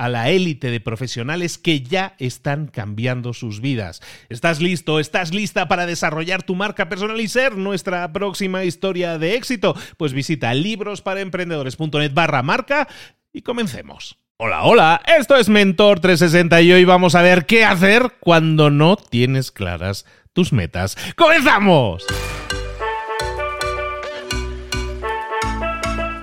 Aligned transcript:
a 0.00 0.08
la 0.08 0.30
élite 0.30 0.70
de 0.70 0.80
profesionales 0.80 1.58
que 1.58 1.82
ya 1.82 2.14
están 2.18 2.68
cambiando 2.68 3.34
sus 3.34 3.60
vidas. 3.60 4.00
¿Estás 4.30 4.62
listo? 4.62 4.98
¿Estás 4.98 5.34
lista 5.34 5.68
para 5.68 5.84
desarrollar 5.84 6.42
tu 6.42 6.54
marca 6.54 6.88
personal 6.88 7.20
y 7.20 7.28
ser 7.28 7.58
nuestra 7.58 8.10
próxima 8.10 8.64
historia 8.64 9.18
de 9.18 9.34
éxito? 9.34 9.76
Pues 9.98 10.14
visita 10.14 10.54
librosparaemprendedores.net 10.54 12.14
barra 12.14 12.42
marca 12.42 12.88
y 13.30 13.42
comencemos. 13.42 14.16
Hola, 14.38 14.62
hola, 14.62 15.02
esto 15.18 15.36
es 15.36 15.50
Mentor 15.50 16.00
360 16.00 16.62
y 16.62 16.72
hoy 16.72 16.86
vamos 16.86 17.14
a 17.14 17.20
ver 17.20 17.44
qué 17.44 17.66
hacer 17.66 18.14
cuando 18.20 18.70
no 18.70 18.96
tienes 18.96 19.52
claras 19.52 20.06
tus 20.32 20.54
metas. 20.54 20.96
¡Comenzamos! 21.14 22.06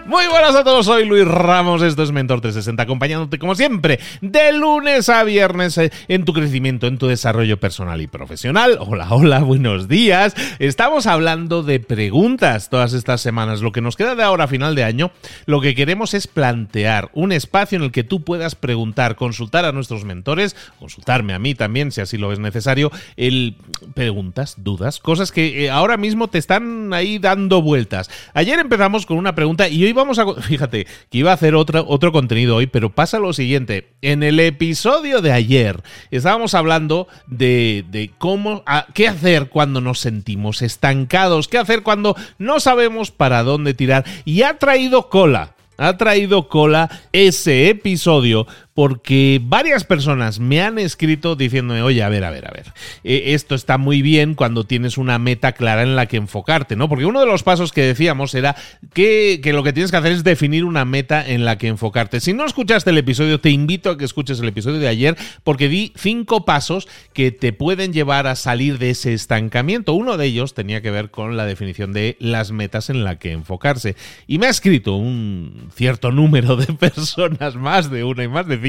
Muy 0.07 0.25
buenas 0.27 0.55
a 0.55 0.63
todos, 0.63 0.85
soy 0.85 1.03
Luis 1.03 1.27
Ramos, 1.27 1.81
esto 1.81 2.01
es 2.01 2.13
Mentor 2.13 2.39
360, 2.39 2.81
acompañándote 2.81 3.37
como 3.37 3.55
siempre 3.55 3.99
de 4.21 4.53
lunes 4.53 5.09
a 5.09 5.25
viernes 5.25 5.77
eh, 5.77 5.91
en 6.07 6.23
tu 6.23 6.31
crecimiento, 6.31 6.87
en 6.87 6.97
tu 6.97 7.07
desarrollo 7.07 7.59
personal 7.59 7.99
y 7.99 8.07
profesional. 8.07 8.77
Hola, 8.79 9.07
hola, 9.09 9.39
buenos 9.39 9.89
días. 9.89 10.33
Estamos 10.59 11.07
hablando 11.07 11.61
de 11.61 11.81
preguntas 11.81 12.69
todas 12.69 12.93
estas 12.93 13.19
semanas. 13.19 13.59
Lo 13.59 13.73
que 13.73 13.81
nos 13.81 13.97
queda 13.97 14.15
de 14.15 14.23
ahora 14.23 14.45
a 14.45 14.47
final 14.47 14.75
de 14.75 14.85
año, 14.85 15.11
lo 15.45 15.59
que 15.59 15.75
queremos 15.75 16.13
es 16.13 16.27
plantear 16.27 17.09
un 17.13 17.33
espacio 17.33 17.75
en 17.75 17.83
el 17.83 17.91
que 17.91 18.05
tú 18.05 18.21
puedas 18.23 18.55
preguntar, 18.55 19.17
consultar 19.17 19.65
a 19.65 19.73
nuestros 19.73 20.05
mentores, 20.05 20.55
consultarme 20.79 21.33
a 21.33 21.39
mí 21.39 21.53
también 21.53 21.91
si 21.91 21.99
así 21.99 22.17
lo 22.17 22.31
es 22.31 22.39
necesario, 22.39 22.93
el 23.17 23.57
preguntas, 23.93 24.55
dudas, 24.59 24.99
cosas 24.99 25.33
que 25.33 25.65
eh, 25.65 25.69
ahora 25.69 25.97
mismo 25.97 26.29
te 26.29 26.37
están 26.37 26.93
ahí 26.93 27.19
dando 27.19 27.61
vueltas. 27.61 28.09
Ayer 28.33 28.57
empezamos 28.57 29.05
con 29.05 29.17
una 29.17 29.35
pregunta 29.35 29.67
y 29.67 29.83
hoy 29.83 29.96
vamos 29.97 30.19
a... 30.19 30.41
Fíjate, 30.41 30.87
que 31.09 31.17
iba 31.17 31.31
a 31.31 31.33
hacer 31.33 31.55
otro, 31.55 31.83
otro 31.87 32.13
contenido 32.13 32.55
hoy, 32.55 32.67
pero 32.67 32.93
pasa 32.93 33.19
lo 33.19 33.33
siguiente. 33.33 33.89
En 34.01 34.23
el 34.23 34.39
episodio 34.39 35.21
de 35.21 35.33
ayer 35.33 35.81
estábamos 36.11 36.53
hablando 36.53 37.07
de, 37.27 37.83
de 37.89 38.11
cómo... 38.17 38.63
¿Qué 38.93 39.09
hacer 39.09 39.49
cuando 39.49 39.81
nos 39.81 39.99
sentimos 39.99 40.61
estancados? 40.61 41.49
¿Qué 41.49 41.57
hacer 41.57 41.83
cuando 41.83 42.15
no 42.37 42.61
sabemos 42.61 43.11
para 43.11 43.43
dónde 43.43 43.73
tirar? 43.73 44.05
Y 44.23 44.43
ha 44.43 44.57
traído 44.57 45.09
cola 45.09 45.55
ha 45.77 45.95
traído 45.97 46.47
cola 46.47 46.89
ese 47.11 47.69
episodio 47.69 48.47
porque 48.77 49.41
varias 49.43 49.85
personas 49.85 50.39
me 50.39 50.61
han 50.61 50.77
escrito 50.77 51.35
diciéndome, 51.35 51.81
oye, 51.81 52.03
a 52.03 52.09
ver, 52.09 52.23
a 52.23 52.29
ver, 52.29 52.47
a 52.47 52.51
ver, 52.51 52.73
eh, 53.03 53.33
esto 53.33 53.55
está 53.55 53.79
muy 53.79 54.03
bien 54.03 54.35
cuando 54.35 54.65
tienes 54.65 54.99
una 54.99 55.17
meta 55.17 55.53
clara 55.53 55.81
en 55.81 55.95
la 55.95 56.05
que 56.05 56.17
enfocarte, 56.17 56.75
¿no? 56.75 56.87
Porque 56.87 57.07
uno 57.07 57.19
de 57.19 57.25
los 57.25 57.41
pasos 57.41 57.71
que 57.71 57.81
decíamos 57.81 58.35
era 58.35 58.55
que, 58.93 59.39
que, 59.41 59.51
lo 59.51 59.63
que 59.63 59.73
tienes 59.73 59.89
que 59.89 59.97
hacer 59.97 60.11
es 60.11 60.23
definir 60.23 60.63
una 60.63 60.85
meta 60.85 61.27
en 61.27 61.43
la 61.43 61.57
que 61.57 61.69
enfocarte. 61.69 62.19
Si 62.19 62.33
no 62.33 62.45
escuchaste 62.45 62.91
el 62.91 62.99
episodio, 62.99 63.39
te 63.39 63.49
invito 63.49 63.89
a 63.89 63.97
que 63.97 64.05
escuches 64.05 64.39
el 64.41 64.47
episodio 64.47 64.77
de 64.77 64.87
ayer 64.87 65.17
porque 65.43 65.69
di 65.69 65.91
cinco 65.95 66.45
pasos 66.45 66.87
que 67.13 67.31
te 67.31 67.53
pueden 67.53 67.93
llevar 67.93 68.27
a 68.27 68.35
salir 68.35 68.77
de 68.77 68.91
ese 68.91 69.11
estancamiento. 69.15 69.93
Uno 69.93 70.17
de 70.17 70.27
ellos 70.27 70.53
tenía 70.53 70.83
que 70.83 70.91
ver 70.91 71.09
con 71.09 71.35
la 71.35 71.47
definición 71.47 71.93
de 71.93 72.15
las 72.19 72.51
metas 72.51 72.91
en 72.91 73.03
la 73.03 73.17
que 73.17 73.31
enfocarse. 73.31 73.95
Y 74.27 74.37
me 74.37 74.45
ha 74.45 74.51
escrito 74.51 74.93
un 74.97 75.71
cierto 75.73 76.11
número 76.11 76.57
de 76.57 76.71
personas, 76.73 77.55
más 77.55 77.89
de 77.89 78.03
una 78.03 78.23
y 78.23 78.27
más 78.27 78.45
de 78.47 78.66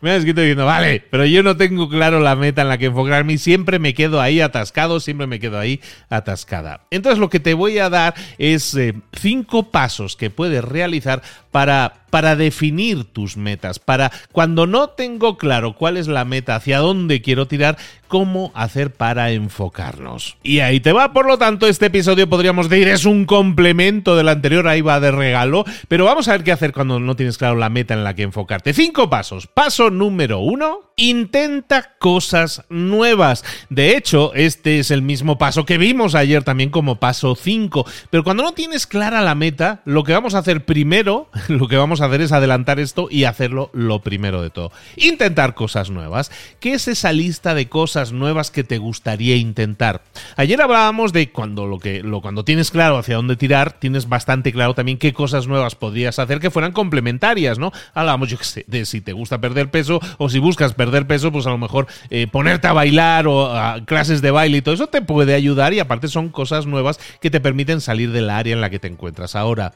me 0.00 0.10
han 0.10 0.16
escrito 0.16 0.40
diciendo, 0.40 0.66
vale, 0.66 1.02
pero 1.10 1.24
yo 1.24 1.42
no 1.42 1.56
tengo 1.56 1.88
claro 1.88 2.20
la 2.20 2.36
meta 2.36 2.62
en 2.62 2.68
la 2.68 2.78
que 2.78 2.86
enfocarme 2.86 3.34
y 3.34 3.38
siempre 3.38 3.78
me 3.78 3.94
quedo 3.94 4.20
ahí 4.20 4.40
atascado, 4.40 5.00
siempre 5.00 5.26
me 5.26 5.40
quedo 5.40 5.58
ahí 5.58 5.80
atascada. 6.08 6.82
Entonces 6.90 7.18
lo 7.18 7.30
que 7.30 7.40
te 7.40 7.54
voy 7.54 7.78
a 7.78 7.90
dar 7.90 8.14
es 8.38 8.74
eh, 8.74 8.94
cinco 9.12 9.70
pasos 9.70 10.16
que 10.16 10.30
puedes 10.30 10.64
realizar 10.64 11.22
para 11.54 12.04
para 12.14 12.36
definir 12.36 13.02
tus 13.06 13.36
metas, 13.36 13.80
para 13.80 14.12
cuando 14.30 14.68
no 14.68 14.90
tengo 14.90 15.36
claro 15.36 15.74
cuál 15.74 15.96
es 15.96 16.06
la 16.06 16.24
meta, 16.24 16.54
hacia 16.54 16.78
dónde 16.78 17.20
quiero 17.22 17.48
tirar, 17.48 17.76
cómo 18.06 18.52
hacer 18.54 18.92
para 18.92 19.32
enfocarnos. 19.32 20.36
Y 20.44 20.60
ahí 20.60 20.78
te 20.78 20.92
va, 20.92 21.12
por 21.12 21.26
lo 21.26 21.38
tanto, 21.38 21.66
este 21.66 21.86
episodio 21.86 22.28
podríamos 22.28 22.68
decir 22.68 22.86
es 22.86 23.04
un 23.04 23.24
complemento 23.24 24.14
del 24.14 24.28
anterior, 24.28 24.68
ahí 24.68 24.80
va 24.80 25.00
de 25.00 25.10
regalo, 25.10 25.64
pero 25.88 26.04
vamos 26.04 26.28
a 26.28 26.32
ver 26.32 26.44
qué 26.44 26.52
hacer 26.52 26.72
cuando 26.72 27.00
no 27.00 27.16
tienes 27.16 27.36
claro 27.36 27.56
la 27.56 27.68
meta 27.68 27.94
en 27.94 28.04
la 28.04 28.14
que 28.14 28.22
enfocarte. 28.22 28.72
Cinco 28.72 29.10
pasos. 29.10 29.48
Paso 29.48 29.90
número 29.90 30.38
uno, 30.38 30.92
intenta 30.94 31.94
cosas 31.98 32.62
nuevas. 32.68 33.44
De 33.70 33.96
hecho, 33.96 34.32
este 34.34 34.78
es 34.78 34.92
el 34.92 35.02
mismo 35.02 35.36
paso 35.36 35.66
que 35.66 35.78
vimos 35.78 36.14
ayer 36.14 36.44
también 36.44 36.70
como 36.70 37.00
paso 37.00 37.34
5. 37.34 37.84
Pero 38.10 38.22
cuando 38.22 38.44
no 38.44 38.52
tienes 38.52 38.86
clara 38.86 39.20
la 39.22 39.34
meta, 39.34 39.82
lo 39.84 40.04
que 40.04 40.12
vamos 40.12 40.36
a 40.36 40.38
hacer 40.38 40.64
primero, 40.64 41.28
lo 41.48 41.68
que 41.68 41.76
vamos 41.76 42.00
a 42.00 42.06
hacer 42.06 42.20
es 42.20 42.32
adelantar 42.32 42.80
esto 42.80 43.08
y 43.10 43.24
hacerlo 43.24 43.70
lo 43.72 44.00
primero 44.00 44.42
de 44.42 44.50
todo. 44.50 44.72
Intentar 44.96 45.54
cosas 45.54 45.90
nuevas. 45.90 46.30
¿Qué 46.60 46.74
es 46.74 46.88
esa 46.88 47.12
lista 47.12 47.54
de 47.54 47.68
cosas 47.68 48.12
nuevas 48.12 48.50
que 48.50 48.64
te 48.64 48.78
gustaría 48.78 49.36
intentar? 49.36 50.02
Ayer 50.36 50.60
hablábamos 50.60 51.12
de 51.12 51.30
cuando 51.30 51.66
lo 51.66 51.78
que 51.78 52.02
lo 52.02 52.20
cuando 52.20 52.44
tienes 52.44 52.70
claro 52.70 52.98
hacia 52.98 53.16
dónde 53.16 53.36
tirar, 53.36 53.72
tienes 53.72 54.08
bastante 54.08 54.52
claro 54.52 54.74
también 54.74 54.98
qué 54.98 55.12
cosas 55.12 55.46
nuevas 55.46 55.74
podrías 55.74 56.18
hacer 56.18 56.40
que 56.40 56.50
fueran 56.50 56.72
complementarias, 56.72 57.58
¿no? 57.58 57.72
Hablábamos 57.92 58.28
yo 58.28 58.38
sé, 58.40 58.64
de 58.68 58.86
si 58.86 59.00
te 59.00 59.12
gusta 59.12 59.40
perder 59.40 59.70
peso 59.70 60.00
o 60.18 60.28
si 60.28 60.38
buscas 60.38 60.74
perder 60.74 61.06
peso, 61.06 61.32
pues 61.32 61.46
a 61.46 61.50
lo 61.50 61.58
mejor 61.58 61.86
eh, 62.10 62.26
ponerte 62.26 62.66
a 62.66 62.72
bailar 62.72 63.26
o 63.26 63.52
clases 63.86 64.22
de 64.22 64.30
baile 64.30 64.58
y 64.58 64.62
todo 64.62 64.74
eso 64.74 64.86
te 64.86 65.02
puede 65.02 65.34
ayudar 65.34 65.74
y 65.74 65.80
aparte 65.80 66.08
son 66.08 66.28
cosas 66.28 66.66
nuevas 66.66 66.98
que 67.20 67.30
te 67.30 67.40
permiten 67.40 67.80
salir 67.80 68.12
del 68.12 68.30
área 68.30 68.54
en 68.54 68.60
la 68.60 68.70
que 68.70 68.78
te 68.78 68.88
encuentras 68.88 69.36
ahora. 69.36 69.72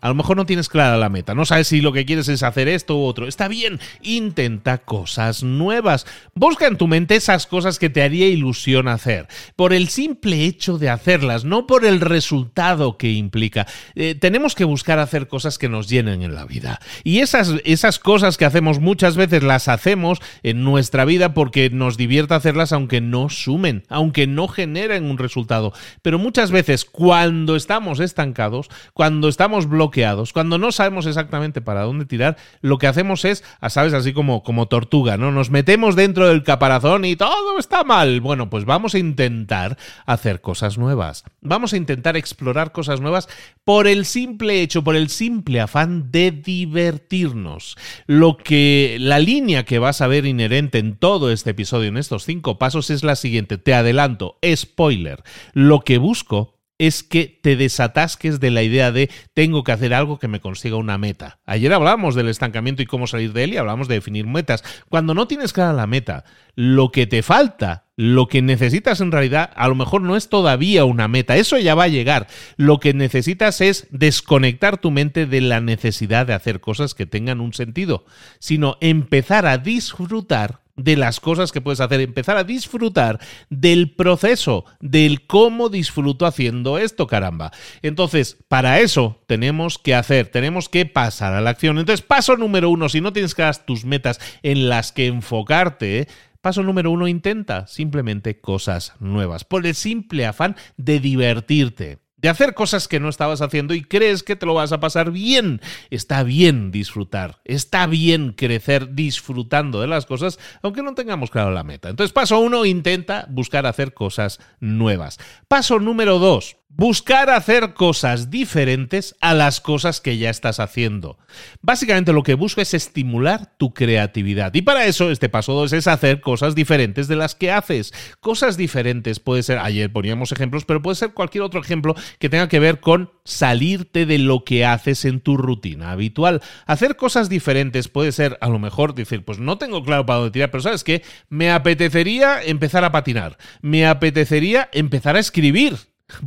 A 0.00 0.08
lo 0.08 0.14
mejor 0.14 0.36
no 0.36 0.46
tienes 0.46 0.68
clara 0.68 0.96
la 0.96 1.08
meta, 1.08 1.34
no 1.34 1.44
sabes 1.44 1.66
si 1.66 1.80
lo 1.80 1.92
que 1.92 2.04
quieres 2.04 2.28
es 2.28 2.44
hacer 2.44 2.68
esto 2.68 2.96
u 2.96 3.04
otro. 3.04 3.26
Está 3.26 3.48
bien, 3.48 3.80
intenta 4.02 4.78
cosas 4.78 5.42
nuevas. 5.42 6.06
Busca 6.34 6.68
en 6.68 6.76
tu 6.76 6.86
mente 6.86 7.16
esas 7.16 7.48
cosas 7.48 7.80
que 7.80 7.90
te 7.90 8.02
haría 8.02 8.28
ilusión 8.28 8.86
hacer, 8.86 9.26
por 9.56 9.72
el 9.72 9.88
simple 9.88 10.44
hecho 10.44 10.78
de 10.78 10.88
hacerlas, 10.88 11.44
no 11.44 11.66
por 11.66 11.84
el 11.84 12.00
resultado 12.00 12.96
que 12.96 13.10
implica. 13.10 13.66
Eh, 13.96 14.14
tenemos 14.14 14.54
que 14.54 14.64
buscar 14.64 15.00
hacer 15.00 15.26
cosas 15.26 15.58
que 15.58 15.68
nos 15.68 15.88
llenen 15.88 16.22
en 16.22 16.34
la 16.34 16.44
vida. 16.44 16.78
Y 17.02 17.18
esas, 17.18 17.54
esas 17.64 17.98
cosas 17.98 18.36
que 18.36 18.44
hacemos 18.44 18.78
muchas 18.78 19.16
veces 19.16 19.42
las 19.42 19.66
hacemos 19.66 20.20
en 20.44 20.62
nuestra 20.62 21.04
vida 21.04 21.34
porque 21.34 21.70
nos 21.70 21.96
divierte 21.96 22.34
hacerlas 22.34 22.72
aunque 22.72 23.00
no 23.00 23.30
sumen, 23.30 23.82
aunque 23.88 24.28
no 24.28 24.46
generen 24.46 25.10
un 25.10 25.18
resultado. 25.18 25.72
Pero 26.02 26.20
muchas 26.20 26.52
veces 26.52 26.84
cuando 26.84 27.56
estamos 27.56 27.98
estancados, 27.98 28.68
cuando 28.94 29.28
estamos 29.28 29.68
bloqueados, 29.68 29.87
cuando 30.32 30.58
no 30.58 30.72
sabemos 30.72 31.06
exactamente 31.06 31.60
para 31.60 31.82
dónde 31.82 32.04
tirar, 32.04 32.36
lo 32.60 32.78
que 32.78 32.86
hacemos 32.86 33.24
es, 33.24 33.44
sabes, 33.68 33.92
así 33.94 34.12
como, 34.12 34.42
como 34.42 34.68
tortuga, 34.68 35.16
¿no? 35.16 35.32
Nos 35.32 35.50
metemos 35.50 35.96
dentro 35.96 36.28
del 36.28 36.42
caparazón 36.42 37.04
y 37.04 37.16
todo 37.16 37.58
está 37.58 37.84
mal. 37.84 38.20
Bueno, 38.20 38.50
pues 38.50 38.64
vamos 38.64 38.94
a 38.94 38.98
intentar 38.98 39.76
hacer 40.06 40.40
cosas 40.40 40.78
nuevas. 40.78 41.24
Vamos 41.40 41.72
a 41.72 41.76
intentar 41.76 42.16
explorar 42.16 42.72
cosas 42.72 43.00
nuevas 43.00 43.28
por 43.64 43.86
el 43.86 44.04
simple 44.04 44.62
hecho, 44.62 44.82
por 44.84 44.96
el 44.96 45.08
simple 45.08 45.60
afán 45.60 46.10
de 46.10 46.30
divertirnos. 46.30 47.76
Lo 48.06 48.36
que 48.36 48.96
la 49.00 49.18
línea 49.18 49.64
que 49.64 49.78
vas 49.78 50.00
a 50.00 50.06
ver 50.06 50.26
inherente 50.26 50.78
en 50.78 50.96
todo 50.96 51.30
este 51.32 51.50
episodio, 51.50 51.88
en 51.88 51.96
estos 51.96 52.24
cinco 52.24 52.58
pasos, 52.58 52.90
es 52.90 53.02
la 53.02 53.16
siguiente. 53.16 53.58
Te 53.58 53.74
adelanto, 53.74 54.38
spoiler. 54.54 55.22
Lo 55.52 55.80
que 55.80 55.98
busco 55.98 56.57
es 56.78 57.02
que 57.02 57.38
te 57.42 57.56
desatasques 57.56 58.38
de 58.38 58.50
la 58.50 58.62
idea 58.62 58.92
de 58.92 59.10
tengo 59.34 59.64
que 59.64 59.72
hacer 59.72 59.92
algo 59.92 60.18
que 60.18 60.28
me 60.28 60.40
consiga 60.40 60.76
una 60.76 60.96
meta. 60.96 61.40
Ayer 61.44 61.72
hablábamos 61.72 62.14
del 62.14 62.28
estancamiento 62.28 62.82
y 62.82 62.86
cómo 62.86 63.06
salir 63.06 63.32
de 63.32 63.44
él 63.44 63.54
y 63.54 63.56
hablamos 63.56 63.88
de 63.88 63.96
definir 63.96 64.26
metas. 64.26 64.62
Cuando 64.88 65.12
no 65.12 65.26
tienes 65.26 65.52
clara 65.52 65.72
la 65.72 65.88
meta, 65.88 66.24
lo 66.54 66.90
que 66.92 67.06
te 67.06 67.22
falta, 67.22 67.86
lo 67.96 68.28
que 68.28 68.42
necesitas 68.42 69.00
en 69.00 69.10
realidad, 69.10 69.50
a 69.56 69.66
lo 69.66 69.74
mejor 69.74 70.02
no 70.02 70.16
es 70.16 70.28
todavía 70.28 70.84
una 70.84 71.08
meta, 71.08 71.36
eso 71.36 71.58
ya 71.58 71.74
va 71.74 71.84
a 71.84 71.88
llegar. 71.88 72.28
Lo 72.56 72.78
que 72.78 72.94
necesitas 72.94 73.60
es 73.60 73.88
desconectar 73.90 74.78
tu 74.78 74.92
mente 74.92 75.26
de 75.26 75.40
la 75.40 75.60
necesidad 75.60 76.26
de 76.26 76.34
hacer 76.34 76.60
cosas 76.60 76.94
que 76.94 77.06
tengan 77.06 77.40
un 77.40 77.54
sentido, 77.54 78.04
sino 78.38 78.76
empezar 78.80 79.46
a 79.46 79.58
disfrutar 79.58 80.60
de 80.78 80.96
las 80.96 81.20
cosas 81.20 81.52
que 81.52 81.60
puedes 81.60 81.80
hacer, 81.80 82.00
empezar 82.00 82.38
a 82.38 82.44
disfrutar 82.44 83.20
del 83.50 83.94
proceso, 83.94 84.64
del 84.80 85.26
cómo 85.26 85.68
disfruto 85.68 86.24
haciendo 86.24 86.78
esto, 86.78 87.06
caramba. 87.06 87.52
Entonces, 87.82 88.38
para 88.48 88.80
eso 88.80 89.20
tenemos 89.26 89.76
que 89.76 89.94
hacer, 89.94 90.28
tenemos 90.28 90.70
que 90.70 90.86
pasar 90.86 91.34
a 91.34 91.42
la 91.42 91.50
acción. 91.50 91.78
Entonces, 91.78 92.04
paso 92.06 92.36
número 92.36 92.70
uno, 92.70 92.88
si 92.88 93.02
no 93.02 93.12
tienes 93.12 93.34
claras 93.34 93.66
tus 93.66 93.84
metas 93.84 94.20
en 94.42 94.70
las 94.70 94.92
que 94.92 95.06
enfocarte, 95.06 96.08
Paso 96.40 96.62
número 96.62 96.92
uno, 96.92 97.08
intenta 97.08 97.66
simplemente 97.66 98.40
cosas 98.40 98.94
nuevas, 99.00 99.42
por 99.42 99.66
el 99.66 99.74
simple 99.74 100.24
afán 100.24 100.54
de 100.76 101.00
divertirte 101.00 101.98
de 102.18 102.28
hacer 102.28 102.54
cosas 102.54 102.88
que 102.88 103.00
no 103.00 103.08
estabas 103.08 103.40
haciendo 103.40 103.74
y 103.74 103.82
crees 103.82 104.22
que 104.22 104.36
te 104.36 104.46
lo 104.46 104.54
vas 104.54 104.72
a 104.72 104.80
pasar 104.80 105.10
bien. 105.10 105.60
Está 105.90 106.22
bien 106.22 106.70
disfrutar, 106.70 107.40
está 107.44 107.86
bien 107.86 108.32
crecer 108.32 108.94
disfrutando 108.94 109.80
de 109.80 109.86
las 109.86 110.06
cosas, 110.06 110.38
aunque 110.62 110.82
no 110.82 110.94
tengamos 110.94 111.30
claro 111.30 111.50
la 111.50 111.64
meta. 111.64 111.88
Entonces, 111.88 112.12
paso 112.12 112.38
uno, 112.38 112.64
intenta 112.66 113.26
buscar 113.30 113.66
hacer 113.66 113.94
cosas 113.94 114.38
nuevas. 114.60 115.18
Paso 115.48 115.78
número 115.78 116.18
dos, 116.18 116.57
buscar 116.78 117.28
hacer 117.30 117.74
cosas 117.74 118.30
diferentes 118.30 119.16
a 119.20 119.34
las 119.34 119.60
cosas 119.60 120.00
que 120.00 120.16
ya 120.16 120.30
estás 120.30 120.60
haciendo. 120.60 121.18
Básicamente 121.60 122.12
lo 122.12 122.22
que 122.22 122.34
busco 122.34 122.60
es 122.60 122.72
estimular 122.72 123.56
tu 123.56 123.74
creatividad. 123.74 124.54
Y 124.54 124.62
para 124.62 124.84
eso 124.84 125.10
este 125.10 125.28
paso 125.28 125.54
2 125.54 125.72
es 125.72 125.86
hacer 125.88 126.20
cosas 126.20 126.54
diferentes 126.54 127.08
de 127.08 127.16
las 127.16 127.34
que 127.34 127.50
haces. 127.50 127.92
Cosas 128.20 128.56
diferentes 128.56 129.18
puede 129.18 129.42
ser, 129.42 129.58
ayer 129.58 129.92
poníamos 129.92 130.30
ejemplos, 130.30 130.64
pero 130.64 130.80
puede 130.80 130.94
ser 130.94 131.14
cualquier 131.14 131.42
otro 131.42 131.60
ejemplo 131.60 131.96
que 132.20 132.28
tenga 132.28 132.48
que 132.48 132.60
ver 132.60 132.80
con 132.80 133.10
salirte 133.24 134.06
de 134.06 134.18
lo 134.18 134.44
que 134.44 134.64
haces 134.64 135.04
en 135.04 135.20
tu 135.20 135.36
rutina 135.36 135.90
habitual. 135.90 136.42
Hacer 136.66 136.96
cosas 136.96 137.28
diferentes 137.28 137.88
puede 137.88 138.12
ser 138.12 138.38
a 138.40 138.48
lo 138.48 138.58
mejor 138.58 138.94
decir, 138.94 139.24
pues 139.24 139.38
no 139.38 139.58
tengo 139.58 139.82
claro 139.82 140.06
para 140.06 140.20
dónde 140.20 140.32
tirar, 140.32 140.50
pero 140.50 140.62
sabes 140.62 140.84
que 140.84 141.02
me 141.28 141.50
apetecería 141.50 142.42
empezar 142.42 142.84
a 142.84 142.92
patinar, 142.92 143.36
me 143.62 143.86
apetecería 143.86 144.68
empezar 144.72 145.16
a 145.16 145.20
escribir. 145.20 145.76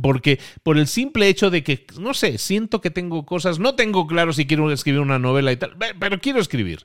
Porque 0.00 0.38
por 0.62 0.78
el 0.78 0.86
simple 0.86 1.28
hecho 1.28 1.50
de 1.50 1.62
que, 1.62 1.86
no 1.98 2.14
sé, 2.14 2.38
siento 2.38 2.80
que 2.80 2.90
tengo 2.90 3.26
cosas, 3.26 3.58
no 3.58 3.74
tengo 3.74 4.06
claro 4.06 4.32
si 4.32 4.46
quiero 4.46 4.70
escribir 4.70 5.00
una 5.00 5.18
novela 5.18 5.52
y 5.52 5.56
tal, 5.56 5.76
pero 5.98 6.20
quiero 6.20 6.40
escribir. 6.40 6.84